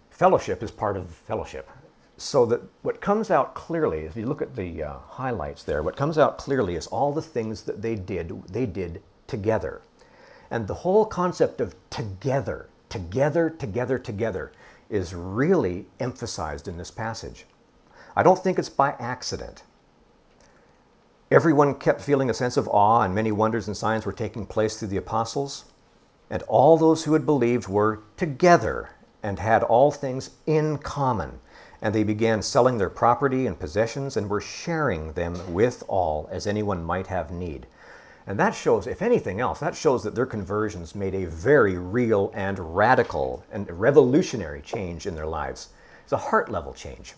Fellowship 0.09 0.63
is 0.63 0.71
part 0.71 0.95
of 0.95 1.09
fellowship. 1.09 1.69
So 2.15 2.45
that 2.45 2.61
what 2.81 3.01
comes 3.01 3.29
out 3.29 3.55
clearly, 3.55 4.05
if 4.05 4.15
you 4.15 4.25
look 4.25 4.41
at 4.41 4.55
the 4.55 4.83
uh, 4.83 4.97
highlights 5.09 5.63
there, 5.63 5.83
what 5.83 5.97
comes 5.97 6.17
out 6.17 6.37
clearly 6.37 6.75
is 6.75 6.87
all 6.87 7.11
the 7.11 7.21
things 7.21 7.63
that 7.63 7.81
they 7.81 7.95
did, 7.95 8.41
they 8.47 8.65
did 8.65 9.01
together. 9.27 9.81
And 10.51 10.67
the 10.67 10.73
whole 10.73 11.05
concept 11.05 11.61
of 11.61 11.75
together, 11.89 12.67
together, 12.89 13.49
together, 13.49 13.99
together, 13.99 14.51
is 14.89 15.13
really 15.13 15.85
emphasized 15.99 16.67
in 16.67 16.77
this 16.77 16.91
passage. 16.91 17.45
I 18.15 18.23
don't 18.23 18.39
think 18.39 18.57
it's 18.57 18.69
by 18.69 18.95
accident. 18.99 19.63
Everyone 21.31 21.75
kept 21.75 22.01
feeling 22.01 22.31
a 22.31 22.33
sense 22.33 22.57
of 22.57 22.67
awe, 22.67 23.01
and 23.01 23.13
many 23.13 23.31
wonders 23.31 23.67
and 23.67 23.77
signs 23.77 24.05
were 24.05 24.11
taking 24.11 24.47
place 24.47 24.77
through 24.77 24.87
the 24.87 24.97
apostles. 24.97 25.65
And 26.31 26.41
all 26.43 26.75
those 26.77 27.03
who 27.03 27.13
had 27.13 27.25
believed 27.25 27.67
were 27.67 27.99
together 28.17 28.89
and 29.21 29.37
had 29.37 29.61
all 29.61 29.91
things 29.91 30.31
in 30.47 30.79
common. 30.79 31.39
And 31.83 31.93
they 31.93 32.03
began 32.03 32.41
selling 32.41 32.79
their 32.79 32.89
property 32.89 33.45
and 33.45 33.59
possessions 33.59 34.17
and 34.17 34.27
were 34.27 34.41
sharing 34.41 35.13
them 35.13 35.53
with 35.53 35.83
all 35.87 36.27
as 36.31 36.47
anyone 36.47 36.83
might 36.83 37.07
have 37.07 37.29
need. 37.29 37.67
And 38.29 38.37
that 38.39 38.53
shows, 38.53 38.85
if 38.85 39.01
anything 39.01 39.39
else, 39.39 39.59
that 39.59 39.75
shows 39.75 40.03
that 40.03 40.13
their 40.13 40.27
conversions 40.27 40.93
made 40.93 41.15
a 41.15 41.25
very 41.25 41.79
real 41.79 42.31
and 42.35 42.75
radical 42.75 43.43
and 43.51 43.67
revolutionary 43.71 44.61
change 44.61 45.07
in 45.07 45.15
their 45.15 45.25
lives. 45.25 45.69
It's 46.03 46.11
a 46.11 46.17
heart 46.17 46.51
level 46.51 46.71
change. 46.71 47.15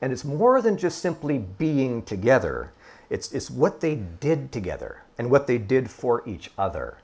And 0.00 0.14
it's 0.14 0.24
more 0.24 0.62
than 0.62 0.78
just 0.78 1.00
simply 1.00 1.36
being 1.36 2.00
together. 2.04 2.72
It's, 3.10 3.32
it's 3.32 3.50
what 3.50 3.82
they 3.82 3.96
did 3.96 4.50
together 4.50 5.02
and 5.18 5.30
what 5.30 5.46
they 5.46 5.58
did 5.58 5.90
for 5.90 6.26
each 6.26 6.50
other. 6.56 6.96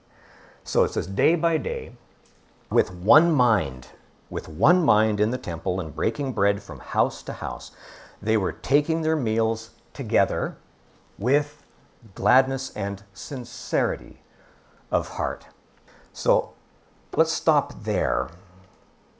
So 0.64 0.84
it 0.84 0.92
says, 0.92 1.06
day 1.06 1.34
by 1.34 1.58
day, 1.58 1.92
with 2.70 2.90
one 2.90 3.30
mind, 3.30 3.88
with 4.30 4.48
one 4.48 4.82
mind 4.82 5.20
in 5.20 5.30
the 5.30 5.36
temple 5.36 5.80
and 5.80 5.94
breaking 5.94 6.32
bread 6.32 6.62
from 6.62 6.78
house 6.78 7.22
to 7.24 7.34
house, 7.34 7.72
they 8.22 8.38
were 8.38 8.52
taking 8.52 9.02
their 9.02 9.16
meals 9.16 9.72
together 9.92 10.56
with 11.18 11.59
gladness 12.14 12.70
and 12.76 13.02
sincerity 13.12 14.18
of 14.90 15.08
heart. 15.08 15.46
So 16.12 16.52
let's 17.16 17.32
stop 17.32 17.84
there. 17.84 18.30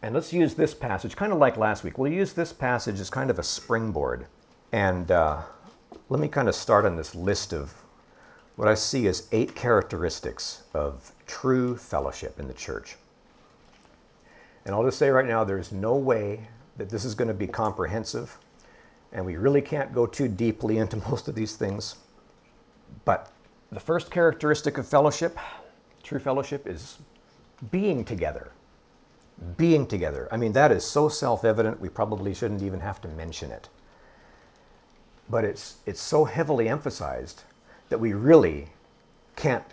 And 0.03 0.15
let's 0.15 0.33
use 0.33 0.55
this 0.55 0.73
passage, 0.73 1.15
kind 1.15 1.33
of 1.33 1.39
like 1.39 1.57
last 1.57 1.85
week. 1.85 1.99
We'll 1.99 2.13
use 2.13 2.33
this 2.33 2.53
passage 2.53 3.01
as 3.01 3.11
kind 3.11 3.31
of 3.31 3.39
a 3.39 3.43
springboard. 3.43 4.27
And 4.73 5.11
uh, 5.11 5.43
let 6.09 6.21
me 6.21 6.29
kind 6.29 6.49
of 6.49 6.55
start 6.55 6.87
on 6.87 6.97
this 6.97 7.15
list 7.15 7.53
of 7.53 7.75
what 8.57 8.69
I 8.69 8.75
see 8.75 9.07
as 9.09 9.27
eight 9.33 9.55
characteristics 9.55 10.63
of 10.75 11.13
true 11.27 11.77
fellowship 11.77 12.39
in 12.39 12.49
the 12.49 12.55
church. 12.55 12.97
And 14.65 14.75
I'll 14.75 14.85
just 14.85 14.99
say 14.99 15.09
right 15.09 15.27
now, 15.27 15.45
there's 15.45 15.73
no 15.73 15.97
way 15.97 16.47
that 16.77 16.91
this 16.91 17.05
is 17.05 17.15
going 17.15 17.29
to 17.29 17.35
be 17.35 17.47
comprehensive, 17.47 18.37
and 19.13 19.25
we 19.25 19.37
really 19.37 19.63
can't 19.63 19.93
go 19.95 20.07
too 20.07 20.29
deeply 20.29 20.79
into 20.79 20.97
most 21.09 21.29
of 21.29 21.35
these 21.35 21.57
things. 21.57 21.97
But 23.05 23.31
the 23.73 23.81
first 23.81 24.11
characteristic 24.11 24.79
of 24.79 24.87
fellowship, 24.87 25.39
true 26.03 26.19
fellowship, 26.19 26.67
is 26.67 26.99
being 27.71 28.05
together. 28.05 28.51
Being 29.57 29.87
together. 29.87 30.29
I 30.31 30.37
mean, 30.37 30.53
that 30.53 30.73
is 30.73 30.85
so 30.85 31.09
self 31.09 31.45
evident, 31.45 31.81
we 31.81 31.89
probably 31.89 32.35
shouldn't 32.35 32.63
even 32.63 32.81
have 32.81 33.01
to 33.03 33.09
mention 33.09 33.51
it. 33.51 33.69
But 35.29 35.45
it's, 35.45 35.77
it's 35.87 36.01
so 36.01 36.25
heavily 36.25 36.69
emphasized 36.69 37.45
that 37.89 37.99
we 37.99 38.13
really 38.13 38.69
can't 39.37 39.65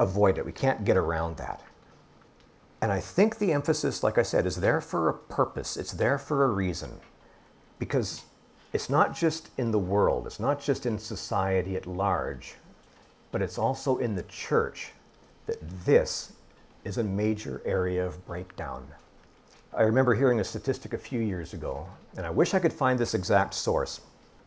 avoid 0.00 0.38
it. 0.38 0.44
We 0.46 0.52
can't 0.52 0.84
get 0.84 0.96
around 0.96 1.36
that. 1.36 1.62
And 2.80 2.90
I 2.90 3.00
think 3.00 3.38
the 3.38 3.52
emphasis, 3.52 4.02
like 4.02 4.18
I 4.18 4.22
said, 4.22 4.46
is 4.46 4.56
there 4.56 4.80
for 4.80 5.08
a 5.08 5.14
purpose, 5.14 5.76
it's 5.76 5.92
there 5.92 6.18
for 6.18 6.44
a 6.44 6.48
reason. 6.48 6.90
Because 7.78 8.22
it's 8.72 8.88
not 8.88 9.14
just 9.14 9.50
in 9.58 9.70
the 9.70 9.78
world, 9.78 10.26
it's 10.26 10.40
not 10.40 10.60
just 10.60 10.86
in 10.86 10.98
society 10.98 11.76
at 11.76 11.86
large, 11.86 12.54
but 13.30 13.42
it's 13.42 13.58
also 13.58 13.98
in 13.98 14.14
the 14.14 14.22
church 14.24 14.92
that 15.46 15.58
this 15.84 16.32
is 16.84 16.98
a 16.98 17.04
major 17.04 17.60
area 17.64 18.04
of 18.04 18.24
breakdown. 18.26 18.86
I 19.74 19.82
remember 19.82 20.14
hearing 20.14 20.40
a 20.40 20.44
statistic 20.44 20.92
a 20.92 20.98
few 20.98 21.20
years 21.20 21.54
ago, 21.54 21.86
and 22.16 22.26
I 22.26 22.30
wish 22.30 22.54
I 22.54 22.58
could 22.58 22.72
find 22.72 22.98
this 22.98 23.14
exact 23.14 23.54
source, 23.54 24.00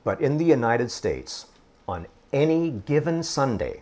but 0.03 0.21
in 0.21 0.37
the 0.37 0.45
United 0.45 0.91
States, 0.91 1.47
on 1.87 2.07
any 2.33 2.71
given 2.71 3.23
Sunday, 3.23 3.81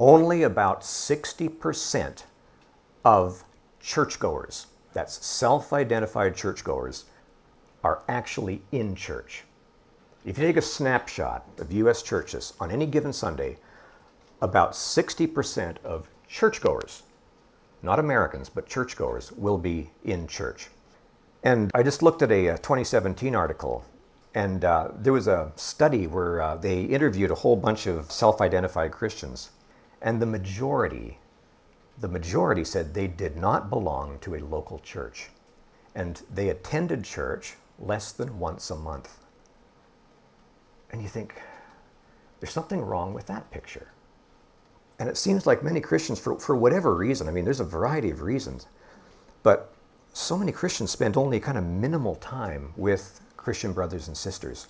only 0.00 0.44
about 0.44 0.82
60% 0.82 2.22
of 3.04 3.44
churchgoers, 3.80 4.66
that's 4.92 5.24
self 5.24 5.72
identified 5.72 6.34
churchgoers, 6.34 7.04
are 7.84 8.02
actually 8.08 8.60
in 8.72 8.94
church. 8.94 9.44
If 10.24 10.36
you 10.36 10.44
take 10.44 10.56
a 10.56 10.62
snapshot 10.62 11.46
of 11.58 11.72
U.S. 11.72 12.02
churches 12.02 12.52
on 12.60 12.70
any 12.70 12.86
given 12.86 13.12
Sunday, 13.12 13.56
about 14.40 14.72
60% 14.72 15.78
of 15.84 16.08
churchgoers, 16.26 17.02
not 17.82 17.98
Americans, 17.98 18.48
but 18.48 18.66
churchgoers, 18.66 19.32
will 19.32 19.58
be 19.58 19.90
in 20.04 20.26
church. 20.26 20.68
And 21.44 21.70
I 21.74 21.82
just 21.84 22.02
looked 22.02 22.22
at 22.22 22.32
a, 22.32 22.56
2017 22.56 23.34
article, 23.34 23.84
and 24.34 24.64
uh, 24.64 24.88
there 24.94 25.12
was 25.12 25.28
a 25.28 25.52
study 25.54 26.06
where 26.06 26.42
uh, 26.42 26.56
they 26.56 26.82
interviewed 26.82 27.30
a 27.30 27.36
whole 27.36 27.56
bunch 27.56 27.86
of 27.86 28.10
self 28.10 28.40
identified 28.40 28.90
Christians, 28.90 29.50
and 30.02 30.20
the 30.20 30.26
majority, 30.26 31.18
the 31.98 32.08
majority 32.08 32.64
said 32.64 32.92
they 32.92 33.06
did 33.06 33.36
not 33.36 33.70
belong 33.70 34.18
to 34.20 34.34
a 34.34 34.40
local 34.40 34.80
church. 34.80 35.30
And 35.94 36.20
they 36.32 36.48
attended 36.48 37.04
church 37.04 37.56
less 37.78 38.12
than 38.12 38.38
once 38.38 38.70
a 38.70 38.76
month. 38.76 39.18
And 40.90 41.02
you 41.02 41.08
think, 41.08 41.40
there's 42.40 42.52
something 42.52 42.80
wrong 42.80 43.14
with 43.14 43.26
that 43.26 43.50
picture. 43.50 43.88
And 44.98 45.08
it 45.08 45.16
seems 45.16 45.46
like 45.46 45.62
many 45.62 45.80
Christians, 45.80 46.18
for, 46.18 46.38
for 46.38 46.56
whatever 46.56 46.94
reason, 46.94 47.28
I 47.28 47.30
mean, 47.30 47.44
there's 47.44 47.60
a 47.60 47.64
variety 47.64 48.10
of 48.10 48.22
reasons, 48.22 48.66
but 49.42 49.72
so 50.12 50.36
many 50.36 50.50
Christians 50.50 50.90
spend 50.90 51.16
only 51.16 51.38
kind 51.38 51.56
of 51.58 51.64
minimal 51.64 52.16
time 52.16 52.72
with 52.76 53.20
Christian 53.36 53.72
brothers 53.72 54.08
and 54.08 54.16
sisters. 54.16 54.66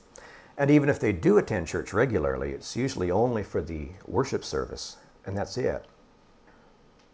And 0.58 0.70
even 0.70 0.88
if 0.88 0.98
they 1.00 1.12
do 1.12 1.38
attend 1.38 1.66
church 1.66 1.92
regularly, 1.92 2.50
it's 2.50 2.76
usually 2.76 3.10
only 3.10 3.42
for 3.42 3.62
the 3.62 3.88
worship 4.06 4.44
service, 4.44 4.96
and 5.24 5.36
that's 5.36 5.56
it. 5.56 5.86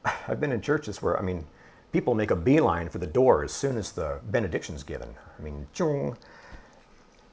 I've 0.28 0.40
been 0.40 0.52
in 0.52 0.60
churches 0.60 1.02
where, 1.02 1.18
I 1.18 1.22
mean, 1.22 1.46
people 1.94 2.12
make 2.12 2.32
a 2.32 2.36
beeline 2.36 2.88
for 2.88 2.98
the 2.98 3.06
door 3.06 3.44
as 3.44 3.52
soon 3.52 3.76
as 3.78 3.92
the 3.92 4.18
benediction's 4.24 4.82
given. 4.82 5.14
I 5.38 5.40
mean, 5.40 5.64
chung. 5.72 6.18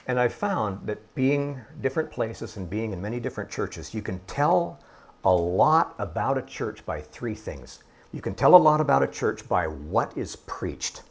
And 0.06 0.20
I've 0.20 0.36
found 0.36 0.86
that 0.86 1.00
being 1.16 1.60
different 1.82 2.12
places 2.12 2.58
and 2.58 2.70
being 2.70 2.94
in 2.94 3.02
many 3.02 3.20
different 3.20 3.50
churches, 3.50 3.92
you 3.92 4.04
can 4.04 4.20
tell 4.28 4.80
a 5.24 5.34
lot 5.34 5.96
about 5.98 6.38
a 6.38 6.44
church 6.44 6.86
by 6.86 7.02
three 7.02 7.34
things. 7.34 7.80
You 8.14 8.22
can 8.22 8.36
tell 8.36 8.54
a 8.54 8.64
lot 8.70 8.80
about 8.80 9.02
a 9.02 9.08
church 9.08 9.50
by 9.50 9.66
what 9.66 10.16
is 10.16 10.36
preached, 10.36 11.02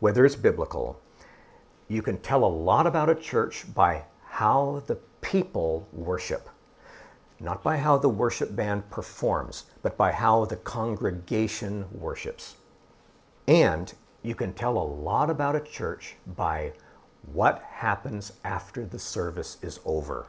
whether 0.00 0.26
it's 0.26 0.36
biblical. 0.36 1.00
You 1.88 2.02
can 2.02 2.18
tell 2.18 2.44
a 2.44 2.54
lot 2.70 2.86
about 2.86 3.08
a 3.08 3.14
church 3.14 3.64
by 3.74 4.04
how 4.26 4.82
the 4.86 4.96
people 5.22 5.88
worship 5.94 6.50
not 7.38 7.62
by 7.62 7.76
how 7.76 7.98
the 7.98 8.08
worship 8.08 8.56
band 8.56 8.88
performs, 8.88 9.64
but 9.82 9.96
by 9.96 10.10
how 10.10 10.46
the 10.46 10.56
congregation 10.56 11.84
worships. 11.92 12.56
And 13.48 13.92
you 14.22 14.34
can 14.34 14.52
tell 14.52 14.76
a 14.76 14.92
lot 15.02 15.30
about 15.30 15.54
a 15.54 15.60
church 15.60 16.16
by 16.36 16.72
what 17.32 17.62
happens 17.62 18.32
after 18.44 18.84
the 18.84 18.98
service 18.98 19.58
is 19.62 19.78
over. 19.84 20.26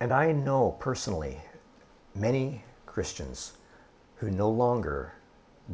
And 0.00 0.12
I 0.12 0.32
know 0.32 0.76
personally 0.80 1.40
many 2.14 2.64
Christians 2.86 3.52
who 4.16 4.30
no 4.30 4.50
longer 4.50 5.12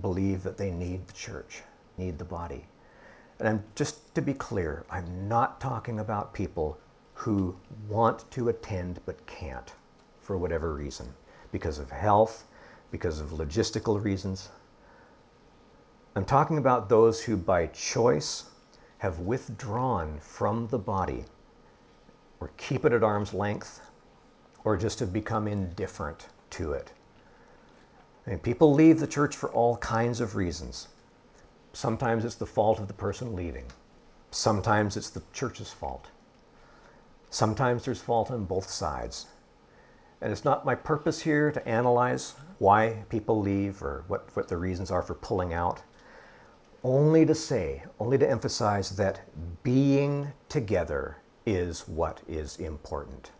believe 0.03 0.43
that 0.43 0.57
they 0.57 0.71
need 0.71 1.07
the 1.07 1.15
church, 1.15 1.63
need 1.97 2.19
the 2.19 2.25
body. 2.25 2.67
And 3.39 3.49
I'm 3.49 3.65
just 3.75 4.15
to 4.15 4.21
be 4.21 4.35
clear, 4.35 4.85
I'm 4.91 5.27
not 5.27 5.61
talking 5.61 6.01
about 6.01 6.35
people 6.35 6.79
who 7.15 7.57
want 7.89 8.31
to 8.33 8.51
attend 8.51 9.01
but 9.07 9.27
can't 9.27 9.73
for 10.21 10.37
whatever 10.37 10.75
reason, 10.75 11.13
because 11.51 11.79
of 11.79 11.91
health, 11.91 12.45
because 12.91 13.21
of 13.21 13.31
logistical 13.31 14.03
reasons, 14.03 14.51
I'm 16.17 16.25
talking 16.25 16.59
about 16.59 16.89
those 16.89 17.23
who 17.23 17.37
by 17.37 17.69
choice 17.69 18.47
have 18.99 19.21
withdrawn 19.21 20.19
from 20.19 20.67
the 20.67 20.79
body 20.79 21.25
or 22.41 22.51
keep 22.57 22.85
it 22.85 22.93
at 22.93 23.05
arm's 23.05 23.33
length 23.33 23.81
or 24.65 24.77
just 24.77 24.99
have 24.99 25.13
become 25.13 25.47
indifferent 25.47 26.27
to 26.51 26.73
it. 26.73 26.91
I 28.27 28.31
mean, 28.31 28.39
people 28.41 28.75
leave 28.75 28.99
the 28.99 29.07
church 29.07 29.37
for 29.37 29.51
all 29.51 29.77
kinds 29.77 30.21
of 30.21 30.35
reasons. 30.35 30.89
Sometimes 31.75 32.25
it's 32.25 32.35
the 32.35 32.45
fault 32.45 32.81
of 32.81 32.89
the 32.89 32.95
person 32.95 33.37
leaving. 33.37 33.67
Sometimes 34.33 34.97
it's 34.97 35.11
the 35.11 35.23
church's 35.33 35.71
fault. 35.71 36.09
Sometimes 37.31 37.85
there's 37.85 38.03
fault 38.03 38.33
on 38.33 38.47
both 38.47 38.69
sides. 38.69 39.27
And 40.21 40.33
it's 40.33 40.45
not 40.45 40.65
my 40.65 40.75
purpose 40.75 41.21
here 41.21 41.53
to 41.53 41.69
analyze 41.69 42.35
why 42.59 43.05
people 43.11 43.41
leave 43.41 43.81
or 43.81 44.03
what, 44.09 44.29
what 44.35 44.49
the 44.49 44.57
reasons 44.57 44.91
are 44.91 45.03
for 45.03 45.15
pulling 45.15 45.55
out 45.55 45.83
only 46.83 47.27
to 47.27 47.35
say, 47.35 47.83
only 47.99 48.19
to 48.19 48.29
emphasize 48.29 48.91
that 48.97 49.21
being 49.63 50.33
together 50.49 51.17
is 51.47 51.87
what 51.89 52.21
is 52.29 52.57
important. 52.59 53.31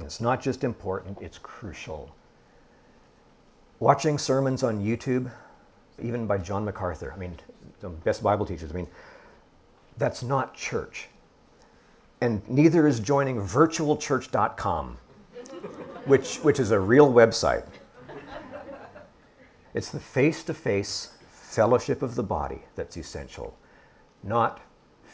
It's 0.00 0.20
not 0.20 0.42
just 0.42 0.64
important, 0.64 1.18
it's 1.20 1.38
crucial. 1.38 2.14
Watching 3.80 4.18
sermons 4.18 4.62
on 4.62 4.82
YouTube, 4.82 5.30
even 6.02 6.26
by 6.26 6.38
John 6.38 6.64
MacArthur, 6.64 7.12
I 7.12 7.18
mean, 7.18 7.34
the 7.80 7.88
best 7.88 8.22
Bible 8.22 8.44
teachers, 8.44 8.70
I 8.70 8.74
mean, 8.74 8.88
that's 9.96 10.22
not 10.22 10.54
church. 10.54 11.08
And 12.20 12.46
neither 12.48 12.86
is 12.86 13.00
joining 13.00 13.36
virtualchurch.com, 13.36 14.98
which, 16.06 16.36
which 16.38 16.60
is 16.60 16.70
a 16.70 16.78
real 16.78 17.12
website. 17.12 17.64
It's 19.74 19.90
the 19.90 20.00
face 20.00 20.42
to 20.44 20.54
face 20.54 21.10
fellowship 21.46 22.02
of 22.02 22.14
the 22.16 22.22
body 22.22 22.60
that's 22.74 22.96
essential, 22.96 23.56
not 24.22 24.60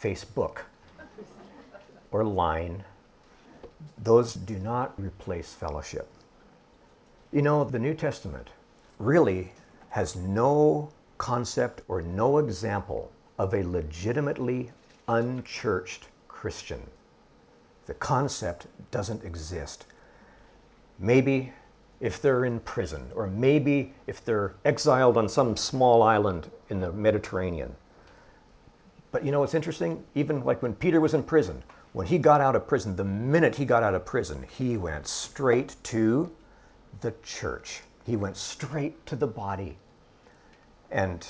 Facebook 0.01 0.59
or 2.11 2.25
line. 2.25 2.83
Those 3.99 4.35
do 4.35 4.59
not 4.59 4.99
replace 4.99 5.53
fellowship. 5.53 6.09
You 7.33 7.43
know, 7.43 7.65
the 7.65 7.79
New 7.79 7.95
Testament 7.95 8.49
really 8.99 9.53
has 9.91 10.17
no 10.17 10.89
concept 11.19 11.83
or 11.87 12.03
no 12.03 12.39
example 12.39 13.13
of 13.39 13.55
a 13.55 13.63
legitimately 13.63 14.73
unchurched 15.09 16.07
Christian. 16.29 16.83
The 17.87 17.95
concept 17.95 18.67
doesn't 18.91 19.23
exist. 19.23 19.87
Maybe 20.99 21.53
if 22.03 22.21
they're 22.21 22.45
in 22.45 22.59
prison, 22.61 23.09
or 23.15 23.29
maybe 23.29 23.95
if 24.09 24.25
they're 24.25 24.55
exiled 24.65 25.17
on 25.17 25.29
some 25.29 25.57
small 25.57 26.03
island 26.03 26.51
in 26.69 26.81
the 26.81 26.93
Mediterranean. 26.93 27.75
But 29.13 29.25
you 29.25 29.31
know 29.31 29.39
what's 29.39 29.55
interesting? 29.55 30.03
Even 30.17 30.43
like 30.45 30.63
when 30.63 30.75
Peter 30.75 31.01
was 31.01 31.15
in 31.15 31.23
prison, 31.23 31.63
when 31.93 32.09
he 32.09 32.19
got 32.19 32.41
out 32.41 32.57
of 32.57 32.67
prison, 32.67 32.97
the 32.97 33.05
minute 33.05 33.55
he 33.55 33.65
got 33.65 33.85
out 33.85 33.95
of 33.95 34.05
prison, 34.05 34.45
he 34.59 34.77
went 34.77 35.07
straight 35.07 35.77
to 35.85 36.29
the 37.03 37.15
church. 37.23 37.83
He 38.05 38.17
went 38.17 38.37
straight 38.37 39.07
to 39.07 39.15
the 39.15 39.29
body. 39.29 39.79
And 40.91 41.25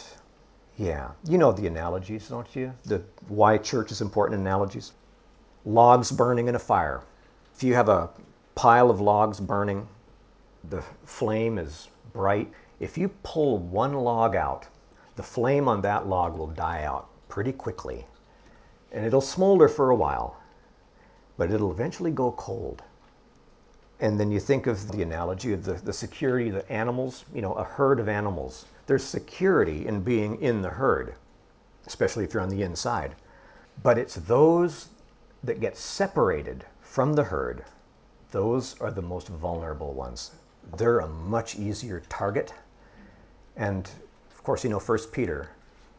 yeah, 0.78 1.10
you 1.28 1.36
know 1.36 1.52
the 1.52 1.66
analogies, 1.66 2.28
don't 2.28 2.56
you? 2.56 2.72
The 2.86 3.02
why 3.28 3.58
church 3.58 3.92
is 3.92 4.00
important 4.00 4.40
analogies. 4.40 4.92
Logs 5.66 6.10
burning 6.10 6.48
in 6.48 6.54
a 6.54 6.58
fire. 6.58 7.02
If 7.54 7.62
you 7.62 7.74
have 7.74 7.90
a 7.90 8.08
pile 8.54 8.88
of 8.88 9.02
logs 9.02 9.38
burning, 9.38 9.86
the 10.68 10.82
flame 11.04 11.58
is 11.58 11.88
bright. 12.12 12.52
If 12.80 12.96
you 12.96 13.08
pull 13.22 13.58
one 13.58 13.94
log 13.94 14.36
out, 14.36 14.66
the 15.16 15.22
flame 15.22 15.68
on 15.68 15.82
that 15.82 16.06
log 16.06 16.36
will 16.36 16.48
die 16.48 16.84
out 16.84 17.08
pretty 17.28 17.52
quickly. 17.52 18.06
And 18.92 19.04
it'll 19.04 19.20
smolder 19.20 19.68
for 19.68 19.90
a 19.90 19.96
while, 19.96 20.36
but 21.36 21.50
it'll 21.50 21.70
eventually 21.70 22.10
go 22.10 22.32
cold. 22.32 22.82
And 24.00 24.18
then 24.18 24.30
you 24.30 24.40
think 24.40 24.66
of 24.66 24.90
the 24.90 25.02
analogy 25.02 25.52
of 25.52 25.64
the, 25.64 25.74
the 25.74 25.92
security 25.92 26.48
of 26.48 26.54
the 26.54 26.72
animals, 26.72 27.24
you 27.32 27.40
know, 27.40 27.54
a 27.54 27.64
herd 27.64 28.00
of 28.00 28.08
animals. 28.08 28.66
There's 28.86 29.04
security 29.04 29.86
in 29.86 30.02
being 30.02 30.40
in 30.40 30.60
the 30.60 30.70
herd, 30.70 31.14
especially 31.86 32.24
if 32.24 32.34
you're 32.34 32.42
on 32.42 32.48
the 32.48 32.62
inside. 32.62 33.14
But 33.82 33.98
it's 33.98 34.16
those 34.16 34.88
that 35.44 35.60
get 35.60 35.76
separated 35.76 36.64
from 36.80 37.14
the 37.14 37.24
herd, 37.24 37.64
those 38.30 38.80
are 38.80 38.90
the 38.90 39.02
most 39.02 39.28
vulnerable 39.28 39.92
ones. 39.92 40.32
They're 40.76 41.00
a 41.00 41.08
much 41.08 41.56
easier 41.56 42.00
target. 42.08 42.52
And 43.56 43.88
of 44.30 44.42
course, 44.42 44.64
you 44.64 44.70
know, 44.70 44.78
1 44.78 44.98
Peter 45.12 45.50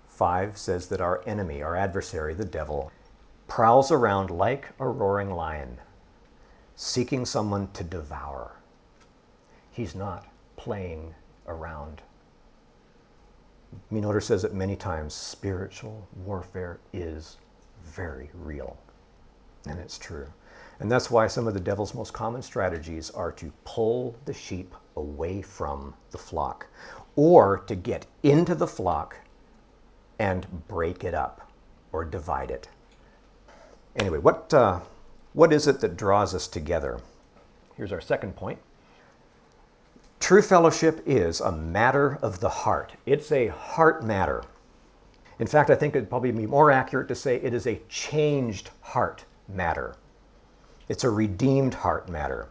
5 0.07 0.57
says 0.57 0.87
that 0.87 1.01
our 1.01 1.21
enemy, 1.25 1.61
our 1.61 1.75
adversary, 1.75 2.33
the 2.33 2.45
devil, 2.45 2.91
prowls 3.47 3.91
around 3.91 4.31
like 4.31 4.69
a 4.79 4.87
roaring 4.87 5.31
lion, 5.31 5.77
seeking 6.75 7.25
someone 7.25 7.67
to 7.73 7.83
devour. 7.83 8.55
He's 9.71 9.95
not 9.95 10.27
playing 10.55 11.13
around. 11.47 12.01
Menotter 13.91 14.21
says 14.21 14.43
it 14.43 14.53
many 14.53 14.75
times 14.75 15.13
spiritual 15.13 16.07
warfare 16.25 16.79
is 16.93 17.37
very 17.83 18.29
real. 18.33 18.77
And 19.67 19.79
it's 19.79 19.97
true. 19.97 20.27
And 20.83 20.91
that's 20.91 21.09
why 21.09 21.27
some 21.27 21.47
of 21.47 21.53
the 21.53 21.61
devil's 21.61 21.93
most 21.93 22.11
common 22.11 22.41
strategies 22.41 23.09
are 23.11 23.31
to 23.31 23.53
pull 23.63 24.17
the 24.25 24.33
sheep 24.33 24.75
away 24.97 25.41
from 25.41 25.93
the 26.11 26.17
flock 26.17 26.67
or 27.15 27.59
to 27.67 27.75
get 27.75 28.05
into 28.23 28.53
the 28.53 28.67
flock 28.67 29.15
and 30.19 30.45
break 30.67 31.05
it 31.05 31.13
up 31.13 31.49
or 31.93 32.03
divide 32.03 32.51
it. 32.51 32.67
Anyway, 33.95 34.17
what, 34.17 34.53
uh, 34.53 34.81
what 35.31 35.53
is 35.53 35.67
it 35.67 35.79
that 35.79 35.95
draws 35.95 36.35
us 36.35 36.49
together? 36.49 36.99
Here's 37.77 37.93
our 37.93 38.01
second 38.01 38.35
point. 38.35 38.59
True 40.19 40.41
fellowship 40.41 41.01
is 41.05 41.39
a 41.39 41.51
matter 41.53 42.19
of 42.21 42.41
the 42.41 42.49
heart. 42.49 42.91
It's 43.05 43.31
a 43.31 43.47
heart 43.47 44.03
matter. 44.03 44.43
In 45.39 45.47
fact, 45.47 45.69
I 45.69 45.75
think 45.75 45.95
it'd 45.95 46.09
probably 46.09 46.33
be 46.33 46.45
more 46.45 46.71
accurate 46.71 47.07
to 47.07 47.15
say 47.15 47.37
it 47.37 47.53
is 47.53 47.67
a 47.67 47.79
changed 47.87 48.71
heart 48.81 49.23
matter. 49.47 49.95
It's 50.89 51.03
a 51.03 51.09
redeemed 51.09 51.73
heart 51.73 52.09
matter. 52.09 52.47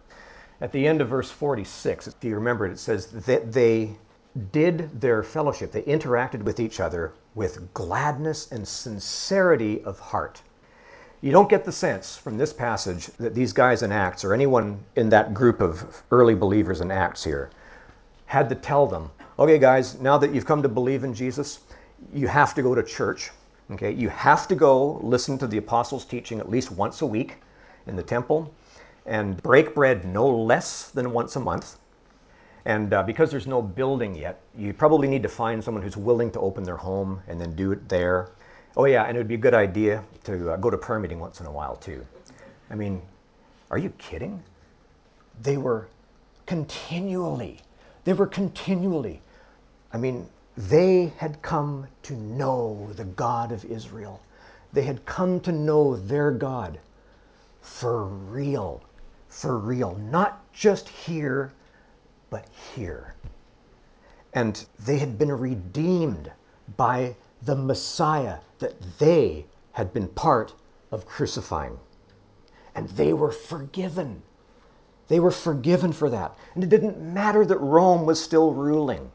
At 0.61 0.73
the 0.73 0.87
end 0.87 1.01
of 1.01 1.09
verse 1.09 1.31
46, 1.31 2.07
if 2.07 2.25
you 2.25 2.35
remember 2.35 2.66
it, 2.66 2.73
it 2.73 2.79
says 2.79 3.07
that 3.09 3.53
they 3.53 3.97
did 4.53 5.01
their 5.01 5.23
fellowship, 5.23 5.73
they 5.73 5.83
interacted 5.83 6.42
with 6.42 6.59
each 6.59 6.81
other 6.81 7.12
with 7.35 7.73
gladness 7.75 8.51
and 8.51 8.66
sincerity 8.66 9.83
of 9.85 9.99
heart. 9.99 10.40
You 11.21 11.31
don't 11.31 11.49
get 11.49 11.64
the 11.64 11.73
sense 11.73 12.16
from 12.16 12.38
this 12.38 12.53
passage 12.53 13.07
that 13.18 13.35
these 13.35 13.53
guys 13.53 13.83
in 13.83 13.92
Acts, 13.92 14.25
or 14.25 14.33
anyone 14.33 14.81
in 14.97 15.09
that 15.11 15.35
group 15.35 15.61
of 15.61 16.03
early 16.11 16.35
believers 16.35 16.81
in 16.81 16.90
Acts 16.90 17.23
here, 17.23 17.51
had 18.27 18.49
to 18.49 18.55
tell 18.55 18.87
them, 18.87 19.11
okay, 19.38 19.59
guys, 19.59 20.01
now 20.01 20.16
that 20.18 20.35
you've 20.35 20.47
come 20.47 20.62
to 20.62 20.68
believe 20.68 21.05
in 21.05 21.12
Jesus, 21.12 21.61
you 22.12 22.27
have 22.27 22.55
to 22.55 22.62
go 22.62 22.75
to 22.75 22.83
church. 22.83 23.31
Okay, 23.71 23.92
you 23.92 24.09
have 24.09 24.49
to 24.49 24.55
go 24.55 24.99
listen 25.03 25.38
to 25.38 25.47
the 25.47 25.59
apostles' 25.59 26.05
teaching 26.05 26.40
at 26.40 26.51
least 26.51 26.71
once 26.71 27.03
a 27.03 27.07
week 27.07 27.37
in 27.87 27.97
the 27.97 28.03
temple 28.03 28.53
and 29.07 29.42
break 29.42 29.75
bread 29.75 30.05
no 30.05 30.29
less 30.29 30.90
than 30.90 31.12
once 31.12 31.37
a 31.37 31.40
month. 31.40 31.79
And 32.64 32.92
uh, 32.95 33.03
because 33.03 33.31
there's 33.31 33.49
no 33.49 33.61
building 33.61 34.14
yet, 34.14 34.40
you 34.57 34.73
probably 34.73 35.09
need 35.09 35.23
to 35.25 35.29
find 35.29 35.62
someone 35.62 35.83
who's 35.83 35.97
willing 35.97 36.31
to 36.33 36.40
open 36.40 36.62
their 36.62 36.77
home 36.77 37.21
and 37.27 37.40
then 37.40 37.55
do 37.57 37.73
it 37.73 37.88
there. 37.88 38.31
Oh, 38.77 38.85
yeah, 38.85 39.05
and 39.05 39.16
it 39.16 39.21
would 39.21 39.29
be 39.29 39.35
a 39.35 39.38
good 39.38 39.55
idea 39.55 40.05
to 40.25 40.53
uh, 40.53 40.57
go 40.57 40.71
to 40.71 40.79
prayer 40.79 41.01
meeting 41.01 41.18
once 41.18 41.40
in 41.40 41.47
a 41.47 41.53
while, 41.53 41.77
too. 41.77 42.07
I 42.71 42.75
mean, 42.75 43.03
are 43.71 43.79
you 43.79 43.90
kidding? 43.99 44.42
They 45.42 45.57
were 45.57 45.88
continually, 46.47 47.61
they 48.05 48.12
were 48.12 48.27
continually, 48.27 49.21
I 49.92 49.99
mean, 49.99 50.29
they 50.57 51.12
had 51.16 51.42
come 51.42 51.87
to 52.05 52.14
know 52.14 52.90
the 52.95 53.05
God 53.05 53.53
of 53.53 53.64
Israel. 53.64 54.21
They 54.73 54.83
had 54.83 55.05
come 55.05 55.40
to 55.40 55.53
know 55.53 55.97
their 55.97 56.31
God 56.31 56.79
for 57.62 58.05
real, 58.05 58.83
for 59.29 59.59
real, 59.59 59.96
not 59.96 60.53
just 60.53 60.88
here, 60.88 61.53
but 62.29 62.46
here. 62.75 63.14
And 64.35 64.64
they 64.79 64.98
had 64.98 65.18
been 65.18 65.33
redeemed 65.33 66.31
by 66.77 67.16
the 67.42 67.57
Messiah 67.57 68.38
that 68.59 68.98
they 68.98 69.46
had 69.72 69.92
been 69.92 70.09
part 70.09 70.55
of 70.90 71.07
crucifying. 71.07 71.79
And 72.75 72.88
they 72.90 73.12
were 73.12 73.33
forgiven. 73.33 74.22
They 75.09 75.20
were 75.20 75.31
forgiven 75.31 75.92
for 75.92 76.09
that. 76.11 76.37
And 76.55 76.64
it 76.64 76.70
didn't 76.70 77.01
matter 77.01 77.44
that 77.44 77.59
Rome 77.59 78.07
was 78.07 78.22
still 78.22 78.53
ruling. 78.53 79.11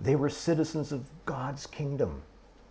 They 0.00 0.16
were 0.16 0.30
citizens 0.30 0.92
of 0.92 1.04
God's 1.26 1.66
kingdom. 1.66 2.22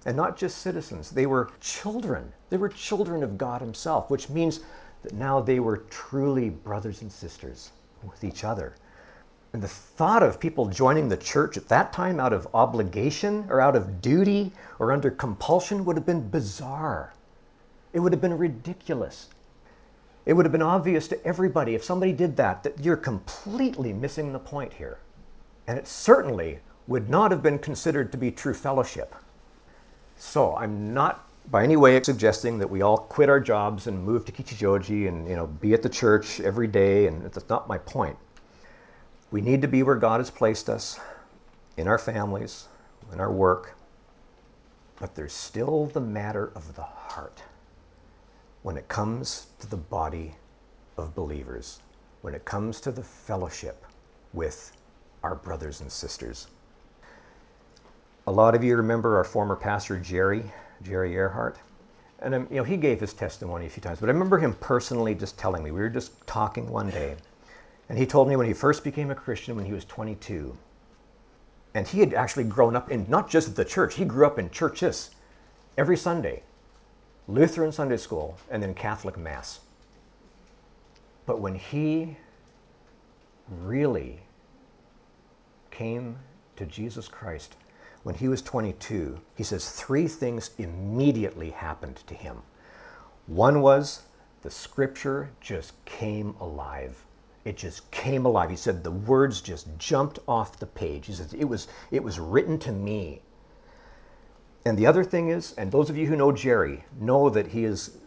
And 0.06 0.18
not 0.18 0.36
just 0.36 0.58
citizens, 0.58 1.12
they 1.12 1.26
were 1.26 1.52
children. 1.60 2.34
They 2.50 2.58
were 2.58 2.70
children 2.70 3.24
of 3.24 3.38
God 3.38 3.62
Himself, 3.62 4.10
which 4.10 4.30
means 4.30 4.62
that 5.04 5.14
now 5.14 5.42
they 5.42 5.60
were 5.60 5.78
truly 5.90 6.50
brothers 6.50 7.02
and 7.02 7.12
sisters 7.12 7.72
with 8.04 8.24
each 8.24 8.44
other. 8.44 8.76
And 9.54 9.62
the 9.62 9.68
thought 9.68 10.24
of 10.24 10.40
people 10.40 10.68
joining 10.68 11.10
the 11.10 11.18
church 11.18 11.58
at 11.58 11.68
that 11.68 11.92
time 11.92 12.20
out 12.20 12.32
of 12.32 12.48
obligation 12.54 13.46
or 13.50 13.60
out 13.60 13.76
of 13.76 14.02
duty 14.02 14.54
or 14.80 14.92
under 14.92 15.12
compulsion 15.12 15.84
would 15.84 15.98
have 15.98 16.06
been 16.06 16.30
bizarre. 16.30 17.14
It 17.94 18.00
would 18.00 18.14
have 18.14 18.22
been 18.22 18.38
ridiculous. 18.38 19.28
It 20.26 20.34
would 20.34 20.46
have 20.46 20.52
been 20.52 20.62
obvious 20.62 21.08
to 21.10 21.26
everybody 21.26 21.76
if 21.76 21.84
somebody 21.84 22.14
did 22.14 22.38
that 22.38 22.64
that 22.64 22.80
you're 22.80 22.96
completely 22.96 23.92
missing 23.92 24.32
the 24.32 24.40
point 24.40 24.72
here. 24.72 25.00
And 25.68 25.78
it 25.78 25.88
certainly 25.88 26.60
would 26.88 27.10
not 27.10 27.32
have 27.32 27.44
been 27.44 27.60
considered 27.60 28.12
to 28.12 28.18
be 28.18 28.32
true 28.32 28.54
fellowship. 28.54 29.16
So 30.18 30.56
I'm 30.56 30.94
not 30.94 31.28
by 31.50 31.64
any 31.64 31.76
way 31.76 32.02
suggesting 32.04 32.60
that 32.60 32.70
we 32.70 32.82
all 32.82 32.98
quit 32.98 33.30
our 33.30 33.40
jobs 33.40 33.88
and 33.88 34.04
move 34.04 34.26
to 34.26 34.32
Kichijoji 34.32 35.08
and 35.08 35.28
you 35.28 35.36
know 35.36 35.48
be 35.48 35.74
at 35.74 35.82
the 35.82 35.90
church 35.90 36.40
every 36.40 36.68
day, 36.68 37.08
and 37.08 37.24
that's 37.24 37.50
not 37.50 37.68
my 37.68 37.78
point. 37.80 38.18
We 39.32 39.42
need 39.42 39.62
to 39.62 39.68
be 39.68 39.84
where 39.84 39.96
God 39.96 40.20
has 40.20 40.30
placed 40.30 40.70
us, 40.70 41.00
in 41.78 41.88
our 41.88 41.98
families, 41.98 42.68
in 43.12 43.20
our 43.20 43.32
work, 43.32 43.76
but 45.00 45.16
there's 45.16 45.34
still 45.34 45.88
the 45.88 46.02
matter 46.02 46.52
of 46.56 46.76
the 46.76 46.84
heart 46.84 47.42
when 48.64 48.78
it 48.78 48.88
comes 48.88 49.48
to 49.60 49.68
the 49.68 49.78
body 49.78 50.36
of 50.98 51.16
believers, 51.16 51.82
when 52.22 52.36
it 52.36 52.46
comes 52.46 52.80
to 52.82 52.92
the 52.92 53.04
fellowship 53.04 53.86
with 54.34 54.74
our 55.24 55.36
brothers 55.36 55.82
and 55.82 55.92
sisters. 55.92 56.48
A 58.28 58.32
lot 58.32 58.54
of 58.54 58.64
you 58.64 58.76
remember 58.76 59.18
our 59.18 59.24
former 59.24 59.56
pastor, 59.56 59.98
Jerry, 59.98 60.44
Jerry 60.84 61.14
Earhart. 61.14 61.58
And 62.20 62.36
um, 62.36 62.48
you 62.50 62.58
know, 62.58 62.64
he 62.64 62.78
gave 62.78 63.00
his 63.00 63.14
testimony 63.14 63.66
a 63.66 63.70
few 63.70 63.82
times, 63.82 64.00
but 64.00 64.10
I 64.10 64.12
remember 64.12 64.38
him 64.38 64.54
personally 64.56 65.16
just 65.16 65.38
telling 65.38 65.64
me. 65.64 65.72
We 65.72 65.80
were 65.80 65.90
just 65.90 66.26
talking 66.28 66.70
one 66.70 66.90
day, 66.90 67.16
and 67.90 67.98
he 67.98 68.06
told 68.06 68.28
me 68.28 68.36
when 68.36 68.48
he 68.48 68.54
first 68.54 68.84
became 68.84 69.10
a 69.10 69.16
Christian 69.16 69.56
when 69.56 69.66
he 69.66 69.74
was 69.74 69.86
22. 69.86 70.56
And 71.74 71.88
he 71.88 72.00
had 72.00 72.14
actually 72.14 72.44
grown 72.44 72.76
up 72.76 72.92
in 72.92 73.06
not 73.10 73.30
just 73.30 73.56
the 73.56 73.66
church, 73.66 73.96
he 73.96 74.06
grew 74.06 74.26
up 74.28 74.38
in 74.38 74.50
churches 74.50 75.12
every 75.78 75.98
Sunday 75.98 76.44
Lutheran 77.28 77.72
Sunday 77.72 77.98
school 77.98 78.38
and 78.50 78.62
then 78.62 78.74
Catholic 78.74 79.18
Mass. 79.18 79.62
But 81.26 81.40
when 81.40 81.56
he 81.56 82.18
really 83.48 84.20
came 85.70 86.18
to 86.58 86.66
Jesus 86.66 87.08
Christ 87.08 87.56
when 88.04 88.16
he 88.16 88.28
was 88.28 88.42
22, 88.42 89.20
he 89.36 89.44
says 89.44 89.70
three 89.70 90.08
things 90.08 90.52
immediately 90.58 91.52
happened 91.52 91.98
to 92.08 92.14
him. 92.14 92.42
One 93.28 93.62
was 93.62 94.02
the 94.42 94.52
scripture 94.52 95.30
just 95.40 95.74
came 95.86 96.36
alive. 96.40 97.06
It 97.46 97.58
just 97.58 97.90
came 97.92 98.26
alive. 98.26 98.50
He 98.50 98.56
said 98.56 98.84
the 98.84 98.92
words 98.92 99.42
just 99.42 99.68
jumped 99.78 100.20
off 100.28 100.60
the 100.60 100.66
page. 100.66 101.08
He 101.08 101.14
says 101.14 101.34
it 101.34 101.46
was, 101.46 101.68
it 101.92 102.04
was 102.04 102.20
written 102.20 102.58
to 102.60 102.72
me. 102.72 103.22
And 104.66 104.78
the 104.78 104.86
other 104.88 105.04
thing 105.04 105.30
is, 105.30 105.54
and 105.58 105.72
those 105.72 105.90
of 105.90 105.98
you 105.98 106.08
who 106.08 106.16
know 106.16 106.32
Jerry 106.32 106.84
know 107.00 107.30
that 107.30 107.48
he 107.48 107.66
is 107.66 107.98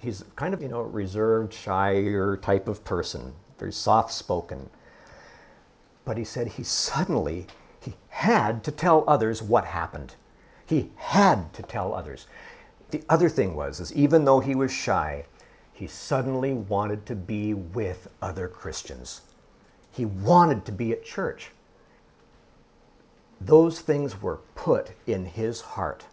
he's 0.00 0.24
kind 0.36 0.54
of, 0.54 0.62
you 0.62 0.68
know, 0.68 0.82
reserved, 0.82 1.52
shyer 1.52 2.36
type 2.36 2.68
of 2.68 2.84
person, 2.84 3.32
very 3.58 3.72
soft 3.72 4.12
spoken. 4.12 4.68
But 6.04 6.16
he 6.16 6.24
said 6.24 6.48
he 6.48 6.62
suddenly 6.62 7.46
he 7.80 7.94
had 8.08 8.64
to 8.64 8.70
tell 8.70 9.04
others 9.06 9.42
what 9.42 9.64
happened. 9.64 10.14
He 10.66 10.90
had 10.96 11.52
to 11.54 11.62
tell 11.62 11.94
others. 11.94 12.26
The 12.90 13.02
other 13.08 13.28
thing 13.28 13.54
was, 13.54 13.80
is 13.80 13.92
even 13.92 14.24
though 14.24 14.40
he 14.40 14.54
was 14.54 14.70
shy, 14.70 15.24
he 15.72 15.86
suddenly 15.86 16.54
wanted 16.54 17.06
to 17.06 17.14
be 17.14 17.54
with 17.54 18.08
other 18.20 18.48
Christians. 18.48 19.20
He 19.92 20.04
wanted 20.04 20.64
to 20.64 20.72
be 20.72 20.92
at 20.92 21.04
church. 21.04 21.50
Those 23.40 23.80
things 23.80 24.20
were 24.20 24.40
put 24.54 24.90
in 25.06 25.24
his 25.24 25.60
heart. 25.60 26.04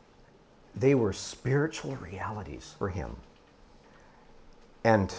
They 0.76 0.94
were 0.94 1.14
spiritual 1.14 1.96
realities 1.96 2.76
for 2.78 2.90
him. 2.90 3.16
And 4.84 5.14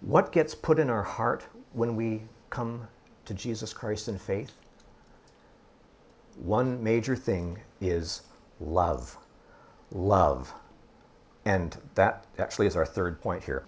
what 0.00 0.32
gets 0.32 0.54
put 0.54 0.78
in 0.78 0.88
our 0.88 1.02
heart 1.02 1.44
when 1.72 1.96
we 1.96 2.22
come 2.48 2.88
to 3.26 3.34
Jesus 3.34 3.74
Christ 3.74 4.08
in 4.08 4.18
faith? 4.18 4.52
One 6.36 6.82
major 6.82 7.16
thing 7.16 7.58
is 7.80 8.22
love. 8.60 9.16
Love. 9.92 10.52
And 11.44 11.76
that 11.94 12.24
actually 12.38 12.66
is 12.66 12.76
our 12.76 12.86
third 12.86 13.20
point 13.20 13.42
here. 13.44 13.64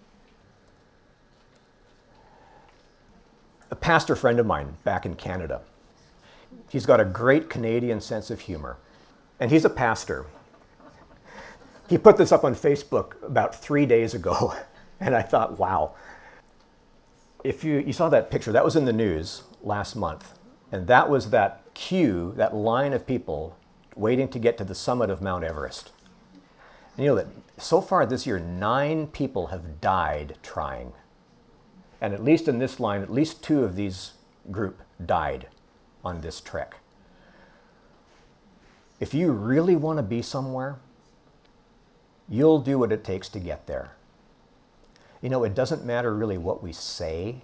A 3.70 3.76
pastor 3.76 4.16
friend 4.16 4.38
of 4.38 4.46
mine 4.46 4.74
back 4.84 5.06
in 5.06 5.14
Canada, 5.14 5.60
he's 6.68 6.86
got 6.86 7.00
a 7.00 7.04
great 7.04 7.50
Canadian 7.50 8.00
sense 8.00 8.30
of 8.30 8.40
humor, 8.40 8.76
and 9.40 9.50
he's 9.50 9.64
a 9.64 9.70
pastor. 9.70 10.26
He 11.88 11.98
put 11.98 12.16
this 12.16 12.32
up 12.32 12.44
on 12.44 12.54
Facebook 12.54 13.22
about 13.22 13.54
three 13.54 13.84
days 13.84 14.14
ago, 14.14 14.54
and 15.00 15.14
I 15.14 15.22
thought, 15.22 15.58
wow. 15.58 15.94
If 17.44 17.62
you, 17.62 17.78
you 17.78 17.92
saw 17.92 18.08
that 18.08 18.30
picture, 18.30 18.52
that 18.52 18.64
was 18.64 18.76
in 18.76 18.84
the 18.84 18.92
news 18.92 19.42
last 19.62 19.94
month, 19.94 20.38
and 20.72 20.86
that 20.86 21.08
was 21.08 21.30
that 21.30 21.65
queue, 21.76 22.32
that 22.36 22.56
line 22.56 22.94
of 22.94 23.06
people 23.06 23.56
waiting 23.94 24.28
to 24.28 24.38
get 24.38 24.56
to 24.58 24.64
the 24.64 24.74
summit 24.74 25.10
of 25.10 25.20
Mount 25.20 25.44
Everest. 25.44 25.92
And 26.96 27.04
you 27.04 27.10
know 27.10 27.16
that 27.16 27.28
so 27.58 27.80
far 27.80 28.06
this 28.06 28.26
year, 28.26 28.38
nine 28.38 29.06
people 29.08 29.46
have 29.48 29.80
died 29.80 30.38
trying. 30.42 30.92
And 32.00 32.14
at 32.14 32.24
least 32.24 32.48
in 32.48 32.58
this 32.58 32.80
line, 32.80 33.02
at 33.02 33.12
least 33.12 33.42
two 33.42 33.62
of 33.62 33.76
these 33.76 34.12
group 34.50 34.80
died 35.04 35.48
on 36.04 36.20
this 36.20 36.40
trek. 36.40 36.76
If 38.98 39.12
you 39.12 39.30
really 39.30 39.76
want 39.76 39.98
to 39.98 40.02
be 40.02 40.22
somewhere, 40.22 40.78
you'll 42.28 42.60
do 42.60 42.78
what 42.78 42.92
it 42.92 43.04
takes 43.04 43.28
to 43.30 43.38
get 43.38 43.66
there. 43.66 43.92
You 45.20 45.28
know, 45.28 45.44
it 45.44 45.54
doesn't 45.54 45.84
matter 45.84 46.14
really 46.14 46.38
what 46.38 46.62
we 46.62 46.72
say. 46.72 47.42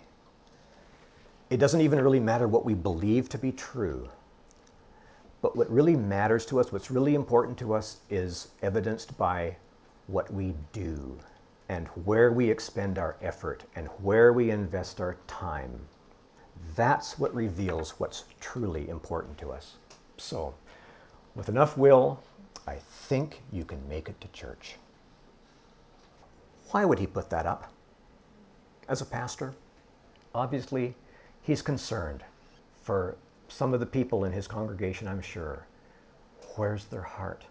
It 1.51 1.59
doesn't 1.59 1.83
even 1.83 2.01
really 2.01 2.21
matter 2.21 2.49
what 2.49 2.65
we 2.65 2.73
believe 2.73 3.29
to 3.31 3.39
be 3.39 3.53
true. 3.53 4.09
But 5.43 5.57
what 5.57 5.71
really 5.71 5.97
matters 5.97 6.47
to 6.47 6.61
us, 6.61 6.73
what's 6.73 6.91
really 6.91 7.17
important 7.17 7.59
to 7.59 7.75
us, 7.75 7.99
is 8.09 8.49
evidenced 8.63 9.19
by 9.19 9.57
what 10.07 10.33
we 10.33 10.55
do 10.73 11.19
and 11.69 11.89
where 12.05 12.33
we 12.33 12.49
expend 12.49 12.97
our 12.97 13.17
effort 13.21 13.65
and 13.75 13.89
where 14.03 14.33
we 14.33 14.51
invest 14.51 15.01
our 15.01 15.17
time. 15.27 15.81
That's 16.77 17.19
what 17.19 17.35
reveals 17.35 17.99
what's 17.99 18.25
truly 18.41 18.89
important 18.89 19.37
to 19.39 19.51
us. 19.51 19.75
So, 20.17 20.55
with 21.35 21.49
enough 21.49 21.77
will, 21.77 22.21
I 22.69 22.77
think 22.77 23.43
you 23.51 23.65
can 23.65 23.87
make 23.89 24.09
it 24.09 24.21
to 24.21 24.29
church. 24.29 24.77
Why 26.71 26.85
would 26.85 27.01
he 27.01 27.07
put 27.07 27.31
that 27.31 27.47
up? 27.47 27.73
As 28.89 29.01
a 29.01 29.07
pastor, 29.07 29.55
obviously, 30.35 30.95
he's 31.43 31.63
concerned 31.63 32.23
for 32.83 33.17
some 33.53 33.75
of 33.75 33.81
the 33.81 33.87
people 33.87 34.25
in 34.25 34.33
his 34.33 34.49
congregation, 34.49 35.07
I'm 35.07 35.21
sure. 35.21 35.67
Where's 36.57 36.87
their 36.87 37.03
heart? 37.03 37.45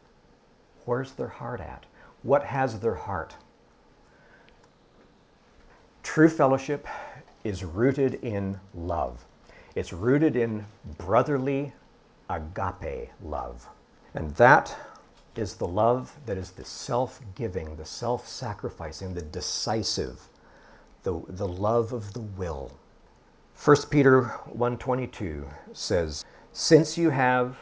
Where's 0.85 1.11
their 1.11 1.27
heart 1.27 1.61
at? 1.61 1.85
What 2.23 2.43
has 2.43 2.79
their 2.79 2.95
heart? 2.95 3.35
True 6.01 6.27
fellowship 6.27 6.87
is 7.43 7.63
rooted 7.63 8.15
in 8.15 8.59
love. 8.73 9.23
It's 9.75 9.93
rooted 9.93 10.35
in 10.35 10.65
brotherly 10.97 11.71
agape 12.29 13.09
love. 13.23 13.67
And 14.15 14.31
that 14.35 14.75
is 15.35 15.55
the 15.55 15.67
love 15.67 16.11
that 16.25 16.37
is 16.37 16.51
the 16.51 16.65
self 16.65 17.21
giving, 17.35 17.75
the 17.75 17.85
self 17.85 18.27
sacrificing, 18.27 19.13
the 19.13 19.21
decisive, 19.21 20.19
the, 21.03 21.21
the 21.29 21.47
love 21.47 21.93
of 21.93 22.11
the 22.13 22.21
will. 22.21 22.71
1 23.53 23.75
Peter 23.89 24.33
1:22 24.55 25.45
says, 25.73 26.23
"Since 26.53 26.97
you 26.97 27.09
have 27.09 27.57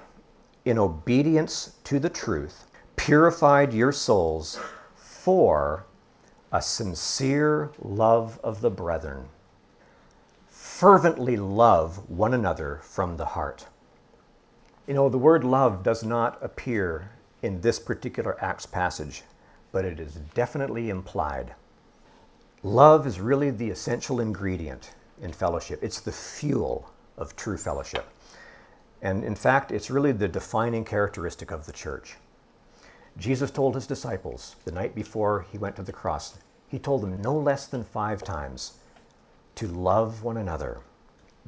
in 0.63 0.77
obedience 0.77 1.77
to 1.83 1.99
the 1.99 2.11
truth 2.11 2.67
purified 2.95 3.73
your 3.73 3.91
souls 3.91 4.59
for 4.95 5.85
a 6.51 6.61
sincere 6.61 7.71
love 7.79 8.39
of 8.43 8.61
the 8.61 8.69
brethren, 8.69 9.29
fervently 10.47 11.37
love 11.37 12.07
one 12.07 12.35
another 12.35 12.77
from 12.83 13.17
the 13.17 13.25
heart." 13.25 13.65
You 14.85 14.93
know, 14.93 15.09
the 15.09 15.17
word 15.17 15.43
love 15.43 15.81
does 15.81 16.03
not 16.03 16.37
appear 16.43 17.09
in 17.41 17.61
this 17.61 17.79
particular 17.79 18.37
Acts 18.39 18.67
passage, 18.67 19.23
but 19.71 19.85
it 19.85 19.99
is 19.99 20.13
definitely 20.35 20.91
implied. 20.91 21.55
Love 22.61 23.07
is 23.07 23.19
really 23.19 23.49
the 23.49 23.71
essential 23.71 24.19
ingredient 24.19 24.93
in 25.21 25.33
fellowship. 25.33 25.79
It's 25.83 25.99
the 25.99 26.11
fuel 26.11 26.91
of 27.17 27.35
true 27.35 27.57
fellowship. 27.57 28.05
And 29.01 29.23
in 29.23 29.35
fact, 29.35 29.71
it's 29.71 29.89
really 29.89 30.11
the 30.11 30.27
defining 30.27 30.83
characteristic 30.83 31.51
of 31.51 31.65
the 31.65 31.71
church. 31.71 32.17
Jesus 33.17 33.51
told 33.51 33.75
his 33.75 33.87
disciples 33.87 34.55
the 34.65 34.71
night 34.71 34.95
before 34.95 35.45
he 35.51 35.57
went 35.57 35.75
to 35.77 35.83
the 35.83 35.91
cross, 35.91 36.37
he 36.67 36.79
told 36.79 37.01
them 37.01 37.21
no 37.21 37.35
less 37.35 37.65
than 37.67 37.83
five 37.83 38.23
times 38.23 38.73
to 39.55 39.67
love 39.67 40.23
one 40.23 40.37
another, 40.37 40.79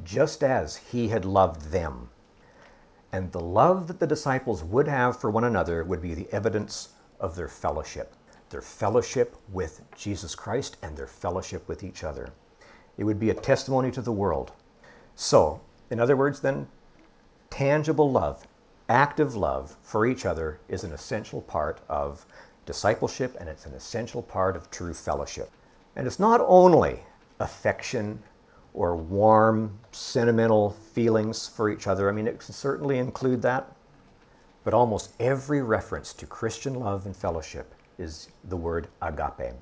just 0.03 0.43
as 0.43 0.75
he 0.75 1.07
had 1.07 1.23
loved 1.23 1.71
them. 1.71 2.09
And 3.11 3.31
the 3.31 3.39
love 3.39 3.87
that 3.87 3.99
the 3.99 4.07
disciples 4.07 4.63
would 4.63 4.87
have 4.87 5.19
for 5.19 5.29
one 5.29 5.43
another 5.43 5.83
would 5.83 6.01
be 6.01 6.13
the 6.13 6.31
evidence 6.31 6.89
of 7.19 7.35
their 7.35 7.47
fellowship, 7.47 8.15
their 8.49 8.61
fellowship 8.61 9.35
with 9.51 9.81
Jesus 9.95 10.35
Christ 10.35 10.77
and 10.81 10.97
their 10.97 11.07
fellowship 11.07 11.67
with 11.67 11.83
each 11.83 12.03
other. 12.03 12.31
It 12.97 13.03
would 13.03 13.19
be 13.19 13.29
a 13.29 13.33
testimony 13.33 13.91
to 13.91 14.01
the 14.01 14.11
world. 14.11 14.51
So, 15.15 15.61
in 15.89 15.99
other 15.99 16.15
words, 16.15 16.39
then, 16.39 16.67
tangible 17.49 18.11
love, 18.11 18.47
active 18.89 19.35
love 19.35 19.77
for 19.81 20.05
each 20.05 20.25
other 20.25 20.59
is 20.67 20.83
an 20.83 20.91
essential 20.91 21.41
part 21.41 21.79
of 21.89 22.25
discipleship 22.65 23.35
and 23.39 23.49
it's 23.49 23.65
an 23.65 23.73
essential 23.73 24.21
part 24.21 24.55
of 24.55 24.69
true 24.69 24.93
fellowship. 24.93 25.51
And 25.95 26.07
it's 26.07 26.19
not 26.19 26.41
only 26.41 26.99
affection 27.39 28.21
or 28.73 28.95
warm, 28.95 29.77
sentimental 29.91 30.71
feelings 30.93 31.47
for 31.47 31.69
each 31.69 31.87
other. 31.87 32.07
I 32.07 32.11
mean, 32.11 32.27
it 32.27 32.39
can 32.39 32.53
certainly 32.53 32.99
include 32.99 33.41
that. 33.41 33.71
But 34.63 34.73
almost 34.73 35.13
every 35.19 35.61
reference 35.61 36.13
to 36.13 36.25
Christian 36.25 36.75
love 36.75 37.05
and 37.05 37.15
fellowship 37.15 37.73
is 37.97 38.29
the 38.45 38.57
word 38.57 38.87
agape 39.01 39.53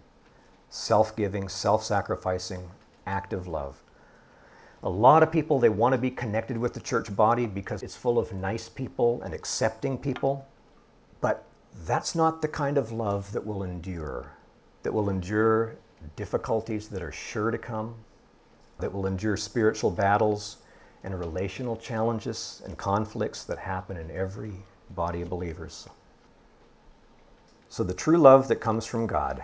self 0.70 1.16
giving, 1.16 1.50
self 1.50 1.84
sacrificing, 1.84 2.70
active 3.10 3.48
love. 3.48 3.84
A 4.84 4.90
lot 4.90 5.24
of 5.24 5.32
people, 5.32 5.60
they 5.60 5.70
want 5.70 5.94
to 5.94 5.98
be 5.98 6.12
connected 6.12 6.58
with 6.58 6.74
the 6.74 6.80
church 6.80 7.14
body 7.16 7.46
because 7.48 7.84
it's 7.84 7.96
full 7.96 8.20
of 8.20 8.32
nice 8.32 8.70
people 8.70 9.22
and 9.24 9.34
accepting 9.34 9.98
people. 9.98 10.46
But 11.20 11.44
that's 11.86 12.16
not 12.16 12.42
the 12.42 12.48
kind 12.48 12.78
of 12.78 12.92
love 12.92 13.32
that 13.34 13.46
will 13.46 13.64
endure, 13.64 14.32
that 14.84 14.94
will 14.94 15.10
endure 15.10 15.76
difficulties 16.16 16.88
that 16.90 17.02
are 17.02 17.12
sure 17.12 17.52
to 17.52 17.58
come, 17.58 17.96
that 18.80 18.94
will 18.94 19.08
endure 19.08 19.36
spiritual 19.36 19.92
battles 19.92 20.58
and 21.04 21.20
relational 21.20 21.76
challenges 21.76 22.62
and 22.66 22.78
conflicts 22.78 23.44
that 23.46 23.58
happen 23.58 23.98
in 23.98 24.10
every 24.12 24.54
body 24.92 25.22
of 25.22 25.30
believers. 25.30 25.90
So, 27.70 27.84
the 27.84 27.94
true 27.94 28.18
love 28.18 28.48
that 28.48 28.58
comes 28.58 28.86
from 28.86 29.08
God 29.08 29.44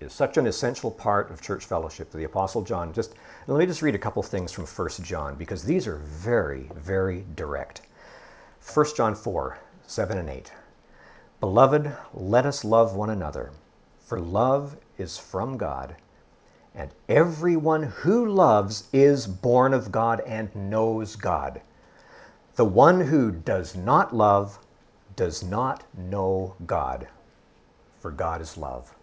is 0.00 0.14
such 0.14 0.38
an 0.38 0.46
essential 0.46 0.90
part 0.90 1.30
of 1.30 1.42
church 1.42 1.66
fellowship. 1.66 2.10
The 2.10 2.24
Apostle 2.24 2.62
John, 2.62 2.90
just 2.90 3.14
let 3.46 3.58
me 3.58 3.66
just 3.66 3.82
read 3.82 3.94
a 3.94 3.98
couple 3.98 4.22
things 4.22 4.50
from 4.50 4.64
1 4.64 4.88
John 5.02 5.34
because 5.34 5.62
these 5.62 5.86
are 5.86 5.96
very, 5.96 6.70
very 6.74 7.26
direct. 7.36 7.82
1 8.72 8.86
John 8.96 9.14
4 9.14 9.58
7 9.86 10.16
and 10.16 10.30
8. 10.30 10.52
Beloved, 11.40 11.94
let 12.14 12.46
us 12.46 12.64
love 12.64 12.94
one 12.94 13.10
another, 13.10 13.50
for 13.98 14.18
love 14.18 14.74
is 14.96 15.18
from 15.18 15.58
God, 15.58 15.96
and 16.74 16.90
everyone 17.10 17.82
who 17.82 18.26
loves 18.26 18.88
is 18.94 19.26
born 19.26 19.74
of 19.74 19.92
God 19.92 20.20
and 20.20 20.54
knows 20.54 21.14
God. 21.14 21.60
The 22.54 22.64
one 22.64 23.02
who 23.02 23.32
does 23.32 23.76
not 23.76 24.16
love 24.16 24.58
does 25.14 25.42
not 25.42 25.84
know 25.94 26.54
God, 26.64 27.06
for 27.98 28.10
God 28.10 28.40
is 28.40 28.56
love 28.56 28.94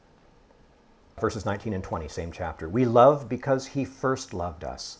verses 1.19 1.45
19 1.45 1.73
and 1.73 1.83
20, 1.83 2.07
same 2.07 2.31
chapter. 2.31 2.69
We 2.69 2.85
love 2.85 3.27
because 3.27 3.65
he 3.65 3.85
first 3.85 4.33
loved 4.33 4.63
us. 4.63 4.99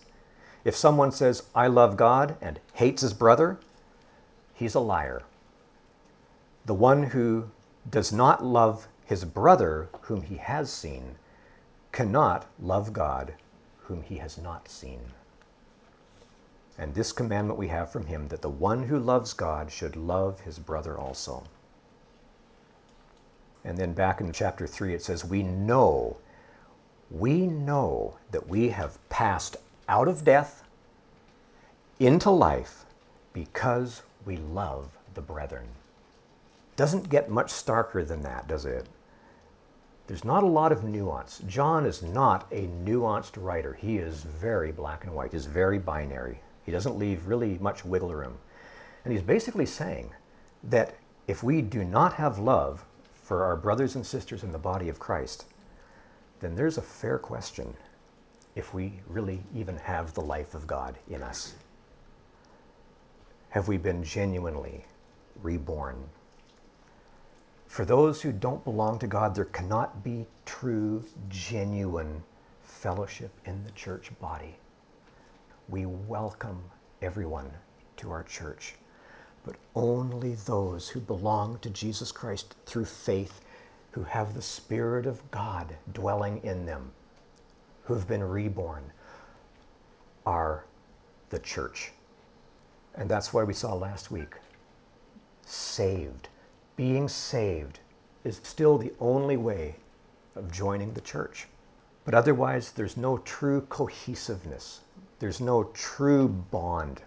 If 0.64 0.76
someone 0.76 1.12
says, 1.12 1.44
I 1.54 1.68
love 1.68 1.96
God 1.96 2.36
and 2.42 2.60
hates 2.74 3.04
his 3.04 3.14
brother, 3.14 3.60
he's 4.54 4.74
a 4.74 4.80
liar. 4.80 5.22
The 6.66 6.74
one 6.74 7.04
who 7.04 7.50
does 7.90 8.12
not 8.12 8.44
love 8.44 8.88
his 9.06 9.24
brother 9.26 9.90
whom 10.02 10.24
he 10.24 10.38
has 10.38 10.72
seen 10.72 11.16
cannot 11.92 12.48
love 12.60 12.94
God 12.94 13.34
whom 13.84 14.02
he 14.02 14.18
has 14.18 14.40
not 14.40 14.68
seen. 14.68 15.00
And 16.80 16.94
this 16.94 17.12
commandment 17.12 17.60
we 17.60 17.68
have 17.68 17.92
from 17.92 18.08
him 18.08 18.28
that 18.30 18.42
the 18.42 18.50
one 18.50 18.84
who 18.84 19.00
loves 19.00 19.34
God 19.34 19.72
should 19.72 19.96
love 19.96 20.40
his 20.42 20.58
brother 20.60 20.98
also. 20.98 21.44
And 23.68 23.78
then 23.78 23.92
back 23.92 24.22
in 24.22 24.32
chapter 24.32 24.66
3, 24.66 24.94
it 24.94 25.04
says, 25.04 25.26
We 25.26 25.44
know, 25.44 26.16
we 27.12 27.48
know 27.48 28.16
that 28.32 28.48
we 28.48 28.70
have 28.70 28.98
passed 29.10 29.58
out 29.90 30.08
of 30.08 30.24
death 30.24 30.64
into 32.00 32.30
life 32.30 32.86
because 33.34 34.04
we 34.24 34.38
love 34.38 34.90
the 35.16 35.22
brethren. 35.22 35.68
Doesn't 36.78 37.10
get 37.10 37.30
much 37.30 37.48
starker 37.48 38.08
than 38.08 38.22
that, 38.22 38.48
does 38.48 38.64
it? 38.64 38.88
There's 40.08 40.24
not 40.24 40.44
a 40.44 40.48
lot 40.48 40.72
of 40.72 40.86
nuance. 40.86 41.42
John 41.46 41.86
is 41.86 42.02
not 42.02 42.48
a 42.54 42.68
nuanced 42.86 43.34
writer. 43.36 43.74
He 43.74 43.98
is 43.98 44.24
very 44.24 44.72
black 44.72 45.04
and 45.04 45.14
white. 45.14 45.34
He's 45.34 45.46
very 45.46 45.78
binary. 45.78 46.40
He 46.64 46.72
doesn't 46.72 46.98
leave 46.98 47.28
really 47.28 47.58
much 47.58 47.84
wiggle 47.84 48.16
room. 48.16 48.38
And 49.04 49.12
he's 49.12 49.22
basically 49.22 49.66
saying 49.66 50.10
that 50.64 50.96
if 51.28 51.44
we 51.44 51.62
do 51.62 51.84
not 51.84 52.14
have 52.14 52.40
love 52.40 52.86
for 53.28 53.44
our 53.44 53.58
brothers 53.58 53.96
and 53.96 54.06
sisters 54.06 54.44
in 54.44 54.54
the 54.54 54.58
body 54.58 54.88
of 54.88 55.00
Christ, 55.00 55.48
then 56.40 56.56
there's 56.56 56.78
a 56.78 56.82
fair 56.82 57.20
question 57.20 57.76
if 58.56 58.74
we 58.74 59.02
really 59.06 59.44
even 59.54 59.76
have 59.80 60.14
the 60.14 60.22
life 60.22 60.56
of 60.56 60.66
God 60.66 60.98
in 61.10 61.22
us. 61.22 61.54
Have 63.50 63.68
we 63.68 63.76
been 63.76 64.02
genuinely 64.02 64.86
reborn? 65.44 66.02
For 67.66 67.84
those 67.84 68.22
who 68.22 68.32
don't 68.32 68.64
belong 68.64 68.98
to 69.00 69.08
God, 69.08 69.36
there 69.36 69.44
cannot 69.44 70.06
be 70.06 70.26
true, 70.46 71.04
genuine 71.28 72.24
fellowship 72.64 73.32
in 73.44 73.62
the 73.66 73.72
church 73.72 74.10
body. 74.22 74.56
We 75.68 75.86
welcome 75.86 76.64
everyone 77.02 77.52
to 77.98 78.10
our 78.10 78.24
church, 78.24 78.76
but 79.48 79.56
only 79.76 80.34
those 80.34 80.90
who 80.90 81.00
belong 81.00 81.58
to 81.60 81.70
Jesus 81.70 82.12
Christ 82.12 82.54
through 82.66 82.84
faith, 82.84 83.40
who 83.92 84.04
have 84.04 84.34
the 84.34 84.42
Spirit 84.42 85.06
of 85.06 85.32
God 85.32 85.74
dwelling 85.94 86.44
in 86.44 86.66
them, 86.66 86.92
who 87.86 87.94
have 87.94 88.10
been 88.10 88.22
reborn, 88.22 88.92
are 90.26 90.66
the 91.30 91.40
church. 91.40 91.94
And 92.96 93.10
that's 93.10 93.34
why 93.34 93.46
we 93.46 93.54
saw 93.54 93.74
last 93.74 94.12
week 94.12 94.36
saved. 95.46 96.28
Being 96.76 97.08
saved 97.08 97.80
is 98.26 98.42
still 98.44 98.78
the 98.78 98.94
only 99.00 99.38
way 99.38 99.78
of 100.36 100.52
joining 100.52 100.94
the 100.94 101.00
church. 101.00 101.48
But 102.04 102.14
otherwise, 102.14 102.74
there's 102.74 102.98
no 102.98 103.20
true 103.20 103.62
cohesiveness, 103.70 104.82
there's 105.20 105.40
no 105.40 105.64
true 105.74 106.28
bond. 106.28 107.02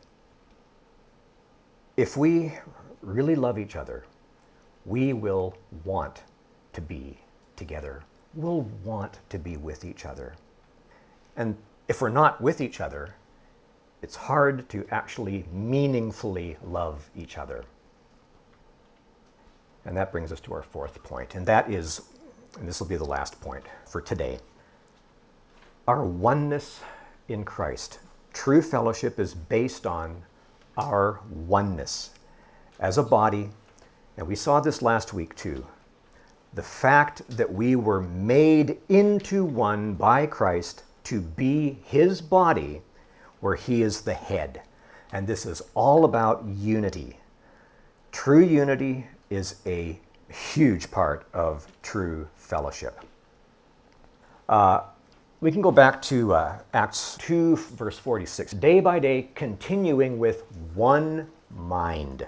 If 1.96 2.16
we 2.16 2.52
really 3.02 3.34
love 3.34 3.58
each 3.58 3.76
other, 3.76 4.04
we 4.84 5.12
will 5.12 5.54
want 5.84 6.22
to 6.72 6.80
be 6.80 7.18
together. 7.56 8.02
We'll 8.34 8.62
want 8.84 9.18
to 9.28 9.38
be 9.38 9.56
with 9.56 9.84
each 9.84 10.06
other. 10.06 10.34
And 11.36 11.56
if 11.88 12.00
we're 12.00 12.08
not 12.08 12.40
with 12.40 12.60
each 12.60 12.80
other, 12.80 13.14
it's 14.02 14.16
hard 14.16 14.68
to 14.70 14.86
actually 14.90 15.44
meaningfully 15.52 16.56
love 16.64 17.08
each 17.16 17.36
other. 17.36 17.64
And 19.84 19.96
that 19.96 20.12
brings 20.12 20.32
us 20.32 20.40
to 20.40 20.54
our 20.54 20.62
fourth 20.62 21.02
point, 21.02 21.34
and 21.34 21.44
that 21.46 21.70
is, 21.70 22.02
and 22.58 22.68
this 22.68 22.80
will 22.80 22.86
be 22.86 22.96
the 22.96 23.04
last 23.04 23.40
point 23.40 23.64
for 23.86 24.00
today, 24.00 24.38
our 25.88 26.04
oneness 26.04 26.80
in 27.28 27.44
Christ. 27.44 27.98
True 28.32 28.62
fellowship 28.62 29.18
is 29.18 29.34
based 29.34 29.86
on 29.86 30.22
our 30.76 31.20
oneness 31.30 32.10
as 32.78 32.98
a 32.98 33.02
body, 33.02 33.50
and 34.16 34.26
we 34.26 34.34
saw 34.34 34.60
this 34.60 34.82
last 34.82 35.12
week 35.12 35.34
too. 35.36 35.66
The 36.54 36.62
fact 36.62 37.22
that 37.36 37.52
we 37.52 37.76
were 37.76 38.00
made 38.00 38.78
into 38.88 39.44
one 39.44 39.94
by 39.94 40.26
Christ 40.26 40.82
to 41.04 41.20
be 41.20 41.78
his 41.84 42.20
body 42.20 42.82
where 43.40 43.54
he 43.54 43.82
is 43.82 44.00
the 44.00 44.14
head. 44.14 44.62
And 45.12 45.26
this 45.26 45.46
is 45.46 45.62
all 45.74 46.04
about 46.04 46.44
unity. 46.44 47.18
True 48.12 48.44
unity 48.44 49.06
is 49.28 49.56
a 49.66 49.98
huge 50.28 50.90
part 50.90 51.26
of 51.32 51.66
true 51.82 52.28
fellowship. 52.36 53.00
Uh, 54.48 54.82
we 55.40 55.50
can 55.50 55.62
go 55.62 55.70
back 55.70 56.02
to 56.02 56.34
uh, 56.34 56.58
Acts 56.74 57.16
2, 57.20 57.56
verse 57.56 57.98
46. 57.98 58.52
Day 58.52 58.80
by 58.80 58.98
day, 58.98 59.28
continuing 59.34 60.18
with 60.18 60.44
one 60.74 61.26
mind. 61.50 62.26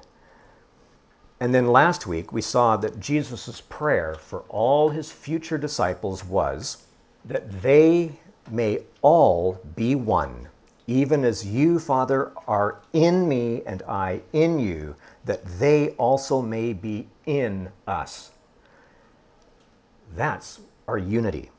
And 1.40 1.55
then 1.55 1.66
last 1.68 2.07
week, 2.07 2.33
we 2.33 2.40
saw 2.40 2.77
that 2.79 3.01
Jesus' 3.01 3.62
prayer 3.68 4.14
for 4.14 4.40
all 4.48 4.88
his 4.88 5.11
future 5.11 5.59
disciples 5.59 6.25
was 6.25 6.85
that 7.25 7.62
they 7.62 8.18
may 8.51 8.81
all 9.03 9.61
be 9.77 9.94
one 9.94 10.48
even 10.87 11.25
as 11.25 11.46
you, 11.46 11.79
Father, 11.79 12.33
are 12.48 12.81
in 12.92 13.29
me 13.29 13.62
and 13.66 13.83
I 13.83 14.20
in 14.33 14.59
you, 14.59 14.94
that 15.25 15.44
they 15.59 15.90
also 15.90 16.42
may 16.42 16.72
be 16.72 17.09
in 17.27 17.70
us. 17.87 18.33
That's 20.16 20.61
our 20.88 20.98
unity. 20.98 21.51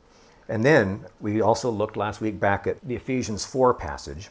And 0.50 0.66
then 0.66 1.06
we 1.22 1.42
also 1.42 1.70
looked 1.70 1.96
last 1.96 2.20
week 2.20 2.40
back 2.40 2.68
at 2.68 2.82
the 2.86 2.96
Ephesians 2.96 3.46
4 3.46 3.74
passage. 3.74 4.30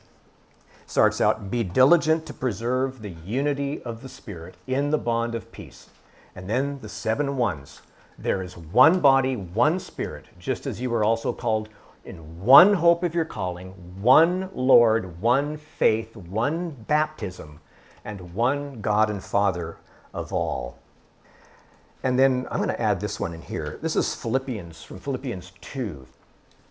Starts 0.86 1.20
out, 1.20 1.50
be 1.50 1.64
diligent 1.64 2.26
to 2.26 2.34
preserve 2.34 3.00
the 3.00 3.16
unity 3.24 3.82
of 3.82 4.02
the 4.02 4.08
Spirit 4.08 4.56
in 4.66 4.90
the 4.90 4.98
bond 4.98 5.34
of 5.34 5.50
peace. 5.52 5.88
And 6.34 6.50
then 6.50 6.78
the 6.80 6.88
seven 6.88 7.36
ones. 7.36 7.80
There 8.18 8.42
is 8.42 8.56
one 8.56 9.00
body, 9.00 9.36
one 9.36 9.80
Spirit, 9.80 10.26
just 10.38 10.66
as 10.66 10.80
you 10.80 10.90
were 10.90 11.04
also 11.04 11.32
called 11.32 11.70
in 12.04 12.40
one 12.40 12.74
hope 12.74 13.04
of 13.04 13.14
your 13.14 13.24
calling, 13.24 13.70
one 14.02 14.50
Lord, 14.52 15.20
one 15.20 15.56
faith, 15.56 16.16
one 16.16 16.70
baptism, 16.88 17.60
and 18.04 18.34
one 18.34 18.80
God 18.80 19.08
and 19.08 19.22
Father 19.22 19.78
of 20.12 20.32
all. 20.32 20.78
And 22.02 22.18
then 22.18 22.46
I'm 22.50 22.58
going 22.58 22.68
to 22.68 22.80
add 22.80 23.00
this 23.00 23.20
one 23.20 23.34
in 23.34 23.42
here. 23.42 23.78
This 23.80 23.96
is 23.96 24.14
Philippians 24.14 24.82
from 24.82 24.98
Philippians 24.98 25.52
2. 25.60 26.06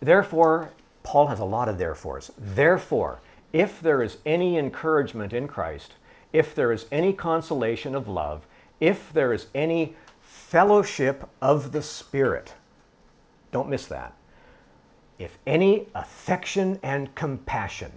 Therefore, 0.00 0.70
Paul 1.02 1.26
has 1.26 1.40
a 1.40 1.44
lot 1.44 1.68
of 1.68 1.78
therefores. 1.78 2.30
Therefore, 2.38 3.20
if 3.52 3.80
there 3.80 4.02
is 4.02 4.18
any 4.26 4.58
encouragement 4.58 5.32
in 5.32 5.48
Christ, 5.48 5.94
if 6.32 6.54
there 6.54 6.72
is 6.72 6.86
any 6.92 7.12
consolation 7.12 7.94
of 7.94 8.08
love, 8.08 8.46
if 8.80 9.12
there 9.12 9.32
is 9.32 9.46
any 9.54 9.94
fellowship 10.20 11.28
of 11.40 11.72
the 11.72 11.82
Spirit, 11.82 12.52
don't 13.50 13.68
miss 13.68 13.86
that 13.86 14.14
if 15.22 15.38
any 15.46 15.86
affection 15.94 16.78
and 16.82 17.14
compassion. 17.14 17.92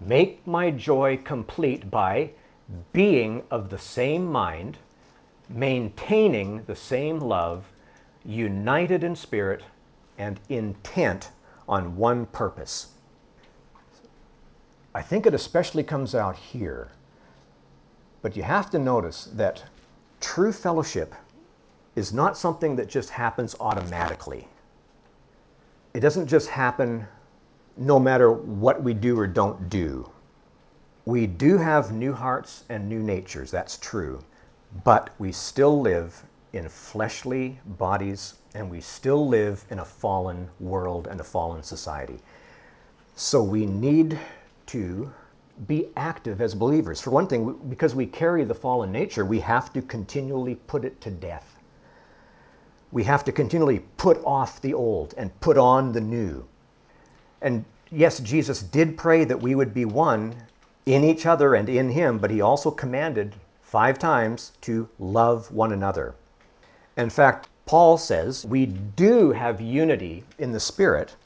Make 0.00 0.44
my 0.46 0.70
joy 0.70 1.18
complete 1.18 1.90
by 1.90 2.30
being 2.92 3.44
of 3.50 3.70
the 3.70 3.78
same 3.78 4.26
mind, 4.26 4.76
maintaining 5.48 6.64
the 6.64 6.76
same 6.76 7.18
love, 7.20 7.64
united 8.24 9.04
in 9.04 9.14
spirit, 9.14 9.62
and 10.18 10.40
intent 10.48 11.30
on 11.68 11.96
one 11.96 12.26
purpose. 12.26 12.88
I 14.94 15.02
think 15.02 15.26
it 15.26 15.34
especially 15.34 15.82
comes 15.82 16.14
out 16.14 16.36
here, 16.36 16.88
but 18.22 18.36
you 18.36 18.42
have 18.42 18.70
to 18.70 18.78
notice 18.78 19.24
that 19.34 19.62
true 20.20 20.52
fellowship 20.52 21.14
is 21.96 22.12
not 22.12 22.36
something 22.38 22.76
that 22.76 22.88
just 22.88 23.10
happens 23.10 23.56
automatically 23.60 24.48
it 25.94 26.00
doesn't 26.00 26.26
just 26.26 26.48
happen 26.48 27.06
no 27.76 28.00
matter 28.00 28.32
what 28.32 28.82
we 28.82 28.92
do 28.92 29.18
or 29.18 29.28
don't 29.28 29.68
do. 29.68 30.10
We 31.06 31.26
do 31.26 31.56
have 31.56 31.92
new 31.92 32.12
hearts 32.12 32.64
and 32.68 32.88
new 32.88 33.00
natures, 33.00 33.50
that's 33.50 33.78
true, 33.78 34.20
but 34.82 35.10
we 35.18 35.30
still 35.30 35.80
live 35.80 36.24
in 36.52 36.68
fleshly 36.68 37.58
bodies 37.78 38.34
and 38.54 38.68
we 38.68 38.80
still 38.80 39.28
live 39.28 39.64
in 39.70 39.78
a 39.78 39.84
fallen 39.84 40.48
world 40.58 41.06
and 41.06 41.20
a 41.20 41.24
fallen 41.24 41.62
society. 41.62 42.18
So 43.14 43.42
we 43.42 43.66
need 43.66 44.18
to 44.66 45.12
be 45.68 45.88
active 45.96 46.40
as 46.40 46.54
believers. 46.54 47.00
For 47.00 47.10
one 47.10 47.28
thing, 47.28 47.54
because 47.68 47.94
we 47.94 48.06
carry 48.06 48.42
the 48.42 48.54
fallen 48.54 48.90
nature, 48.90 49.24
we 49.24 49.40
have 49.40 49.72
to 49.74 49.82
continually 49.82 50.56
put 50.56 50.84
it 50.84 51.00
to 51.02 51.10
death 51.10 51.54
we 52.94 53.02
have 53.02 53.24
to 53.24 53.32
continually 53.32 53.80
put 53.96 54.24
off 54.24 54.62
the 54.62 54.72
old 54.72 55.14
and 55.18 55.38
put 55.40 55.58
on 55.58 55.90
the 55.90 56.00
new. 56.00 56.46
And 57.42 57.64
yes, 57.90 58.20
Jesus 58.20 58.62
did 58.62 58.96
pray 58.96 59.24
that 59.24 59.42
we 59.42 59.56
would 59.56 59.74
be 59.74 59.84
one 59.84 60.32
in 60.86 61.02
each 61.02 61.26
other 61.26 61.56
and 61.56 61.68
in 61.68 61.90
Him, 61.90 62.18
but 62.18 62.30
He 62.30 62.40
also 62.40 62.70
commanded 62.70 63.34
five 63.64 63.98
times 63.98 64.52
to 64.60 64.88
love 65.00 65.50
one 65.50 65.72
another. 65.72 66.14
In 66.96 67.10
fact, 67.10 67.48
Paul 67.66 67.98
says 67.98 68.44
we 68.44 68.66
do 68.66 69.32
have 69.32 69.60
unity 69.60 70.22
in 70.38 70.52
the 70.52 70.60
Spirit, 70.60 71.16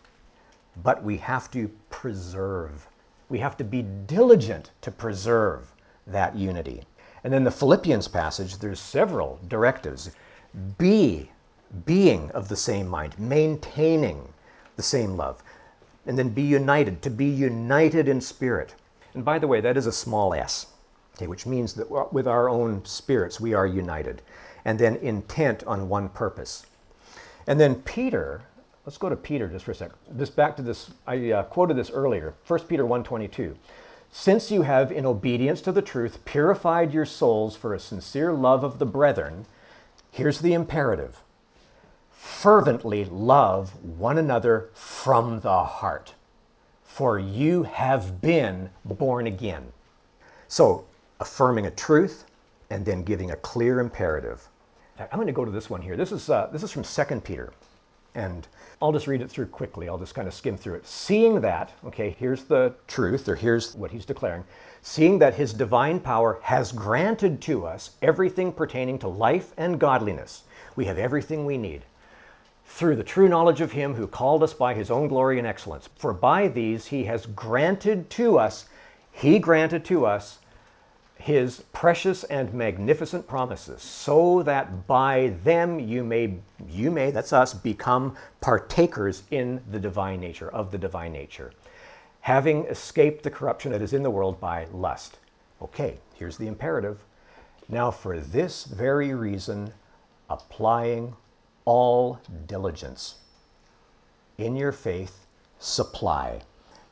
but 0.82 1.02
we 1.02 1.18
have 1.18 1.50
to 1.50 1.68
preserve. 1.90 2.88
We 3.28 3.38
have 3.40 3.56
to 3.58 3.64
be 3.64 3.82
diligent 3.82 4.70
to 4.80 4.90
preserve 4.90 5.74
that 6.06 6.36
unity. 6.36 6.84
And 7.24 7.32
then 7.32 7.44
the 7.44 7.50
Philippians 7.50 8.08
passage, 8.08 8.56
there's 8.58 8.80
several 8.80 9.40
directives. 9.48 10.10
Be 10.78 11.30
being 11.84 12.30
of 12.30 12.48
the 12.48 12.56
same 12.56 12.88
mind, 12.88 13.18
maintaining 13.18 14.26
the 14.76 14.82
same 14.82 15.16
love. 15.16 15.42
And 16.06 16.16
then 16.16 16.30
be 16.30 16.42
united, 16.42 17.02
to 17.02 17.10
be 17.10 17.26
united 17.26 18.08
in 18.08 18.20
spirit. 18.20 18.74
And 19.12 19.24
by 19.24 19.38
the 19.38 19.48
way, 19.48 19.60
that 19.60 19.76
is 19.76 19.86
a 19.86 19.92
small 19.92 20.32
s, 20.32 20.66
okay, 21.18 21.26
which 21.26 21.46
means 21.46 21.72
that 21.74 22.12
with 22.12 22.28
our 22.28 22.48
own 22.48 22.84
spirits 22.84 23.40
we 23.40 23.52
are 23.52 23.66
united. 23.66 24.22
And 24.64 24.78
then 24.78 24.96
intent 24.96 25.64
on 25.64 25.88
one 25.88 26.08
purpose. 26.10 26.66
And 27.48 27.58
then 27.58 27.76
Peter, 27.82 28.42
let's 28.86 28.98
go 28.98 29.08
to 29.08 29.16
Peter 29.16 29.48
just 29.48 29.64
for 29.64 29.72
a 29.72 29.74
second. 29.74 29.96
This 30.10 30.30
back 30.30 30.56
to 30.56 30.62
this, 30.62 30.90
I 31.06 31.32
uh, 31.32 31.42
quoted 31.44 31.76
this 31.76 31.90
earlier, 31.90 32.34
1 32.46 32.60
Peter 32.60 32.84
1.22. 32.84 33.56
Since 34.12 34.50
you 34.50 34.62
have, 34.62 34.92
in 34.92 35.06
obedience 35.06 35.60
to 35.62 35.72
the 35.72 35.82
truth, 35.82 36.24
purified 36.24 36.94
your 36.94 37.04
souls 37.04 37.56
for 37.56 37.74
a 37.74 37.80
sincere 37.80 38.32
love 38.32 38.62
of 38.62 38.78
the 38.78 38.86
brethren, 38.86 39.44
here's 40.12 40.38
the 40.38 40.54
imperative 40.54 41.20
fervently 42.10 43.04
love 43.04 43.72
one 43.84 44.18
another 44.18 44.68
from 44.74 45.40
the 45.40 45.64
heart, 45.64 46.14
for 46.84 47.18
you 47.18 47.62
have 47.62 48.20
been 48.20 48.70
born 48.84 49.26
again. 49.26 49.72
So, 50.48 50.84
affirming 51.20 51.66
a 51.66 51.70
truth 51.70 52.24
and 52.70 52.84
then 52.84 53.02
giving 53.02 53.30
a 53.30 53.36
clear 53.36 53.80
imperative. 53.80 54.46
I'm 54.98 55.18
going 55.18 55.26
to 55.26 55.32
go 55.32 55.44
to 55.44 55.50
this 55.50 55.70
one 55.70 55.80
here. 55.80 55.96
This 55.96 56.12
is, 56.12 56.28
uh, 56.28 56.48
this 56.52 56.62
is 56.62 56.72
from 56.72 56.82
2 56.82 57.20
Peter. 57.20 57.52
And 58.14 58.48
I'll 58.82 58.92
just 58.92 59.06
read 59.06 59.20
it 59.20 59.30
through 59.30 59.46
quickly. 59.46 59.88
I'll 59.88 59.98
just 59.98 60.14
kind 60.14 60.26
of 60.26 60.34
skim 60.34 60.56
through 60.56 60.74
it. 60.74 60.86
Seeing 60.86 61.40
that, 61.40 61.72
okay, 61.84 62.16
here's 62.18 62.44
the 62.44 62.74
truth, 62.88 63.28
or 63.28 63.36
here's 63.36 63.74
what 63.76 63.90
he's 63.90 64.04
declaring. 64.04 64.44
Seeing 64.82 65.18
that 65.20 65.34
his 65.34 65.52
divine 65.52 66.00
power 66.00 66.38
has 66.42 66.72
granted 66.72 67.40
to 67.42 67.66
us 67.66 67.90
everything 68.02 68.52
pertaining 68.52 68.98
to 69.00 69.08
life 69.08 69.52
and 69.56 69.78
godliness. 69.78 70.42
We 70.74 70.84
have 70.86 70.98
everything 70.98 71.44
we 71.44 71.58
need 71.58 71.82
through 72.64 72.96
the 72.96 73.04
true 73.04 73.28
knowledge 73.28 73.60
of 73.60 73.72
him 73.72 73.94
who 73.94 74.06
called 74.06 74.42
us 74.42 74.52
by 74.52 74.74
his 74.74 74.90
own 74.90 75.08
glory 75.08 75.38
and 75.38 75.46
excellence. 75.46 75.88
For 75.96 76.12
by 76.12 76.48
these 76.48 76.86
he 76.86 77.04
has 77.04 77.26
granted 77.26 78.10
to 78.10 78.38
us, 78.38 78.66
he 79.10 79.38
granted 79.38 79.84
to 79.86 80.06
us 80.06 80.38
his 81.18 81.62
precious 81.72 82.24
and 82.24 82.52
magnificent 82.54 83.26
promises, 83.26 83.82
so 83.82 84.42
that 84.44 84.86
by 84.86 85.34
them 85.44 85.78
you 85.80 86.04
may, 86.04 86.38
you 86.68 86.90
may, 86.90 87.10
that's 87.10 87.32
us, 87.32 87.52
become 87.52 88.16
partakers 88.40 89.24
in 89.30 89.60
the 89.70 89.80
divine 89.80 90.20
nature, 90.20 90.48
of 90.50 90.70
the 90.70 90.78
divine 90.78 91.12
nature, 91.12 91.52
having 92.20 92.64
escaped 92.66 93.22
the 93.22 93.30
corruption 93.30 93.72
that 93.72 93.82
is 93.82 93.92
in 93.92 94.02
the 94.02 94.10
world 94.10 94.40
by 94.40 94.66
lust. 94.72 95.18
Okay, 95.60 95.98
here's 96.14 96.36
the 96.36 96.46
imperative. 96.46 97.02
Now, 97.68 97.90
for 97.90 98.20
this 98.20 98.64
very 98.64 99.12
reason, 99.14 99.72
applying 100.30 101.14
all 101.64 102.20
diligence 102.46 103.16
in 104.38 104.56
your 104.56 104.72
faith, 104.72 105.26
supply 105.58 106.40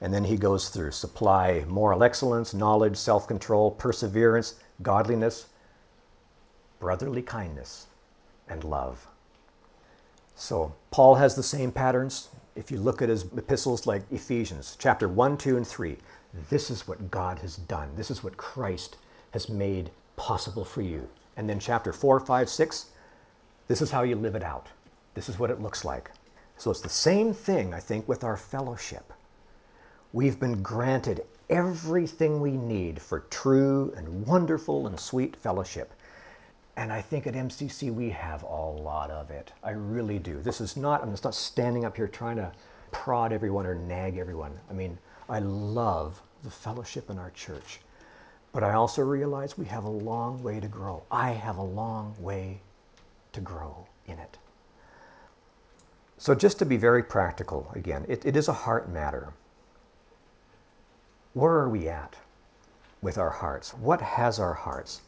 and 0.01 0.13
then 0.13 0.25
he 0.25 0.37
goes 0.37 0.69
through 0.69 0.91
supply 0.91 1.65
moral 1.67 2.03
excellence, 2.03 2.53
knowledge, 2.53 2.97
self 2.97 3.27
control, 3.27 3.71
perseverance, 3.71 4.55
godliness, 4.83 5.47
brotherly 6.79 7.23
kindness, 7.23 7.87
and 8.49 8.63
love. 8.65 9.07
So 10.35 10.75
Paul 10.91 11.15
has 11.15 11.35
the 11.35 11.43
same 11.43 11.73
patterns. 11.73 12.29
If 12.55 12.71
you 12.71 12.79
look 12.79 13.01
at 13.01 13.09
his 13.09 13.25
epistles 13.37 13.87
like 13.87 14.03
Ephesians, 14.11 14.77
chapter 14.79 15.09
1, 15.09 15.39
2, 15.39 15.57
and 15.57 15.67
3, 15.67 15.97
this 16.51 16.71
is 16.71 16.87
what 16.87 17.11
God 17.11 17.39
has 17.39 17.57
done. 17.57 17.89
This 17.97 18.11
is 18.11 18.23
what 18.23 18.37
Christ 18.37 18.99
has 19.33 19.49
made 19.49 19.91
possible 20.17 20.65
for 20.65 20.83
you. 20.83 21.09
And 21.37 21.49
then 21.49 21.59
chapter 21.59 21.93
4, 21.93 22.21
5, 22.21 22.49
6, 22.49 22.87
this 23.69 23.81
is 23.83 23.91
how 23.91 24.03
you 24.03 24.17
live 24.17 24.35
it 24.35 24.43
out. 24.43 24.69
This 25.15 25.29
is 25.29 25.39
what 25.39 25.51
it 25.51 25.61
looks 25.61 25.85
like. 25.85 26.11
So 26.59 26.71
it's 26.71 26.81
the 26.81 26.89
same 26.89 27.33
thing, 27.33 27.73
I 27.75 27.81
think, 27.81 28.07
with 28.07 28.25
our 28.25 28.37
fellowship. 28.37 29.13
We've 30.17 30.41
been 30.41 30.63
granted 30.63 31.27
everything 31.51 32.41
we 32.41 32.53
need 32.53 33.03
for 33.03 33.21
true 33.29 33.93
and 33.99 34.27
wonderful 34.27 34.87
and 34.87 34.99
sweet 34.99 35.37
fellowship. 35.37 35.93
And 36.79 36.91
I 36.91 37.03
think 37.03 37.27
at 37.27 37.35
MCC 37.35 37.93
we 37.93 38.09
have 38.09 38.43
a 38.43 38.47
lot 38.47 39.11
of 39.11 39.31
it. 39.31 39.53
I 39.63 39.73
really 39.73 40.19
do. 40.19 40.41
This 40.41 40.63
is 40.63 40.75
not, 40.75 41.03
I'm 41.03 41.11
just 41.11 41.25
not 41.25 41.35
standing 41.35 41.85
up 41.85 41.99
here 41.99 42.09
trying 42.09 42.37
to 42.37 42.51
prod 42.93 43.31
everyone 43.31 43.67
or 43.67 43.75
nag 43.75 44.17
everyone. 44.17 44.59
I 44.71 44.73
mean, 44.73 44.97
I 45.29 45.41
love 45.41 46.23
the 46.45 46.51
fellowship 46.51 47.11
in 47.11 47.19
our 47.19 47.33
church. 47.33 47.81
But 48.55 48.65
I 48.65 48.73
also 48.73 49.03
realize 49.03 49.59
we 49.59 49.67
have 49.67 49.85
a 49.85 49.91
long 49.91 50.43
way 50.43 50.61
to 50.61 50.69
grow. 50.69 51.03
I 51.11 51.33
have 51.33 51.59
a 51.59 51.63
long 51.63 52.15
way 52.19 52.63
to 53.33 53.43
grow 53.43 53.87
in 54.07 54.19
it. 54.19 54.39
So, 56.17 56.35
just 56.35 56.59
to 56.61 56.65
be 56.65 56.79
very 56.79 57.03
practical 57.03 57.71
again, 57.75 58.07
it, 58.09 58.25
it 58.25 58.35
is 58.35 58.49
a 58.49 58.55
heart 58.55 58.89
matter. 58.89 59.35
Where 61.37 61.53
are 61.53 61.69
we 61.69 61.87
at 61.87 62.17
with 63.03 63.19
our 63.19 63.29
hearts? 63.29 63.75
What 63.75 64.01
has 64.01 64.39
our 64.41 64.55
hearts? 64.55 65.03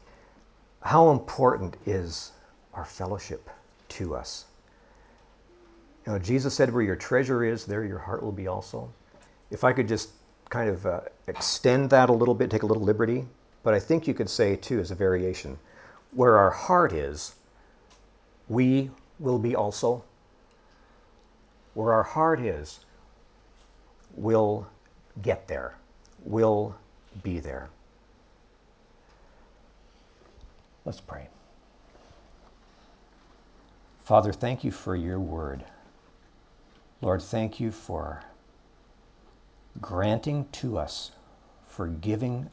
How 0.82 1.08
important 1.08 1.78
is 1.86 2.32
our 2.74 2.84
fellowship 2.84 3.48
to 3.96 4.14
us? 4.14 4.44
You 6.04 6.12
know, 6.12 6.18
Jesus 6.18 6.52
said, 6.52 6.70
Where 6.70 6.82
your 6.82 6.96
treasure 6.96 7.44
is, 7.44 7.64
there 7.64 7.82
your 7.82 7.98
heart 7.98 8.22
will 8.22 8.32
be 8.32 8.46
also. 8.46 8.92
If 9.50 9.64
I 9.64 9.72
could 9.72 9.88
just 9.88 10.10
kind 10.50 10.68
of 10.68 10.84
uh, 10.84 11.00
extend 11.28 11.88
that 11.88 12.10
a 12.10 12.12
little 12.12 12.34
bit, 12.34 12.50
take 12.50 12.62
a 12.62 12.66
little 12.66 12.82
liberty, 12.84 13.26
but 13.62 13.72
I 13.72 13.80
think 13.80 14.06
you 14.06 14.12
could 14.12 14.28
say, 14.28 14.54
too, 14.54 14.80
as 14.80 14.90
a 14.90 14.94
variation, 14.94 15.58
where 16.12 16.36
our 16.36 16.50
heart 16.50 16.92
is, 16.92 17.36
we 18.50 18.90
will 19.18 19.38
be 19.38 19.56
also. 19.56 20.04
Where 21.72 21.94
our 21.94 22.02
heart 22.02 22.38
is, 22.38 22.80
we'll 24.14 24.66
get 25.22 25.48
there 25.48 25.74
will 26.24 26.74
be 27.22 27.40
there. 27.40 27.68
Let's 30.84 31.00
pray. 31.00 31.28
Father, 34.04 34.32
thank 34.32 34.64
you 34.64 34.70
for 34.70 34.96
your 34.96 35.20
word. 35.20 35.64
Lord, 37.02 37.22
thank 37.22 37.60
you 37.60 37.70
for 37.70 38.22
granting 39.80 40.46
to 40.52 40.78
us, 40.78 41.12
for 41.66 41.86
giving 41.86 42.50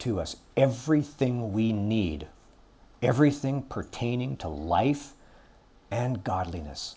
to 0.00 0.20
us 0.20 0.36
everything 0.56 1.52
we 1.52 1.72
need, 1.72 2.26
everything 3.02 3.62
pertaining 3.62 4.36
to 4.38 4.48
life 4.48 5.14
and 5.90 6.22
godliness. 6.22 6.96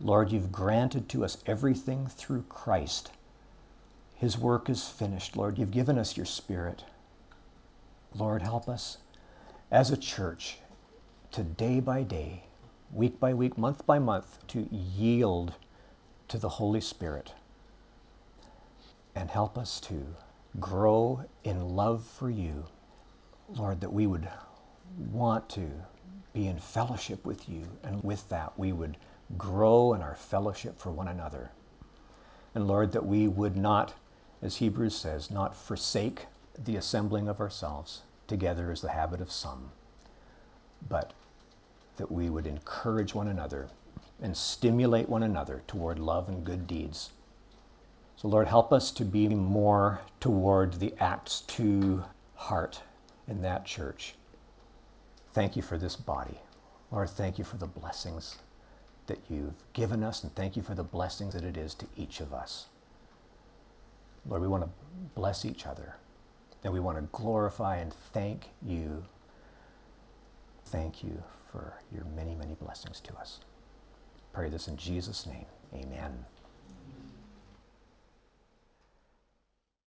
Lord, 0.00 0.30
you've 0.30 0.52
granted 0.52 1.08
to 1.10 1.24
us 1.24 1.38
everything 1.46 2.06
through 2.06 2.42
Christ 2.48 3.10
his 4.16 4.38
work 4.38 4.70
is 4.70 4.88
finished, 4.88 5.36
Lord. 5.36 5.58
You've 5.58 5.70
given 5.70 5.98
us 5.98 6.16
your 6.16 6.24
Spirit. 6.24 6.84
Lord, 8.14 8.40
help 8.40 8.66
us 8.66 8.96
as 9.70 9.90
a 9.90 9.96
church 9.96 10.58
to 11.32 11.42
day 11.42 11.80
by 11.80 12.02
day, 12.02 12.44
week 12.92 13.20
by 13.20 13.34
week, 13.34 13.58
month 13.58 13.84
by 13.84 13.98
month, 13.98 14.38
to 14.48 14.66
yield 14.72 15.52
to 16.28 16.38
the 16.38 16.48
Holy 16.48 16.80
Spirit. 16.80 17.34
And 19.14 19.30
help 19.30 19.58
us 19.58 19.80
to 19.80 20.06
grow 20.58 21.22
in 21.44 21.76
love 21.76 22.02
for 22.02 22.30
you, 22.30 22.64
Lord, 23.50 23.82
that 23.82 23.92
we 23.92 24.06
would 24.06 24.28
want 25.12 25.46
to 25.50 25.70
be 26.32 26.46
in 26.46 26.58
fellowship 26.58 27.26
with 27.26 27.50
you. 27.50 27.66
And 27.82 28.02
with 28.02 28.26
that, 28.30 28.58
we 28.58 28.72
would 28.72 28.96
grow 29.36 29.92
in 29.92 30.00
our 30.00 30.14
fellowship 30.14 30.78
for 30.78 30.90
one 30.90 31.08
another. 31.08 31.50
And 32.54 32.66
Lord, 32.66 32.92
that 32.92 33.04
we 33.04 33.28
would 33.28 33.58
not 33.58 33.92
as 34.46 34.58
Hebrews 34.58 34.94
says, 34.94 35.28
not 35.28 35.56
forsake 35.56 36.26
the 36.56 36.76
assembling 36.76 37.26
of 37.26 37.40
ourselves 37.40 38.02
together 38.28 38.70
as 38.70 38.80
the 38.80 38.92
habit 38.92 39.20
of 39.20 39.32
some, 39.32 39.72
but 40.88 41.12
that 41.96 42.12
we 42.12 42.30
would 42.30 42.46
encourage 42.46 43.12
one 43.12 43.26
another 43.26 43.68
and 44.22 44.36
stimulate 44.36 45.08
one 45.08 45.24
another 45.24 45.64
toward 45.66 45.98
love 45.98 46.28
and 46.28 46.44
good 46.44 46.68
deeds. 46.68 47.10
So, 48.16 48.28
Lord, 48.28 48.46
help 48.46 48.72
us 48.72 48.92
to 48.92 49.04
be 49.04 49.26
more 49.28 50.00
toward 50.20 50.74
the 50.74 50.94
Acts 51.00 51.40
2 51.48 52.04
heart 52.36 52.80
in 53.26 53.42
that 53.42 53.66
church. 53.66 54.14
Thank 55.32 55.56
you 55.56 55.62
for 55.62 55.76
this 55.76 55.96
body. 55.96 56.40
Lord, 56.92 57.10
thank 57.10 57.36
you 57.36 57.44
for 57.44 57.56
the 57.56 57.66
blessings 57.66 58.38
that 59.08 59.18
you've 59.28 59.60
given 59.72 60.04
us, 60.04 60.22
and 60.22 60.32
thank 60.36 60.56
you 60.56 60.62
for 60.62 60.76
the 60.76 60.84
blessings 60.84 61.34
that 61.34 61.42
it 61.42 61.56
is 61.56 61.74
to 61.74 61.86
each 61.96 62.20
of 62.20 62.32
us. 62.32 62.66
Lord, 64.28 64.42
we 64.42 64.48
want 64.48 64.64
to 64.64 64.70
bless 65.14 65.44
each 65.44 65.66
other. 65.66 65.96
And 66.64 66.72
we 66.72 66.80
want 66.80 66.98
to 66.98 67.02
glorify 67.12 67.76
and 67.76 67.92
thank 68.12 68.48
you. 68.62 69.04
Thank 70.66 71.04
you 71.04 71.22
for 71.50 71.74
your 71.92 72.04
many, 72.16 72.34
many 72.34 72.54
blessings 72.54 73.00
to 73.02 73.14
us. 73.16 73.40
Pray 74.32 74.48
this 74.48 74.68
in 74.68 74.76
Jesus' 74.76 75.26
name. 75.26 75.46
Amen. 75.74 76.24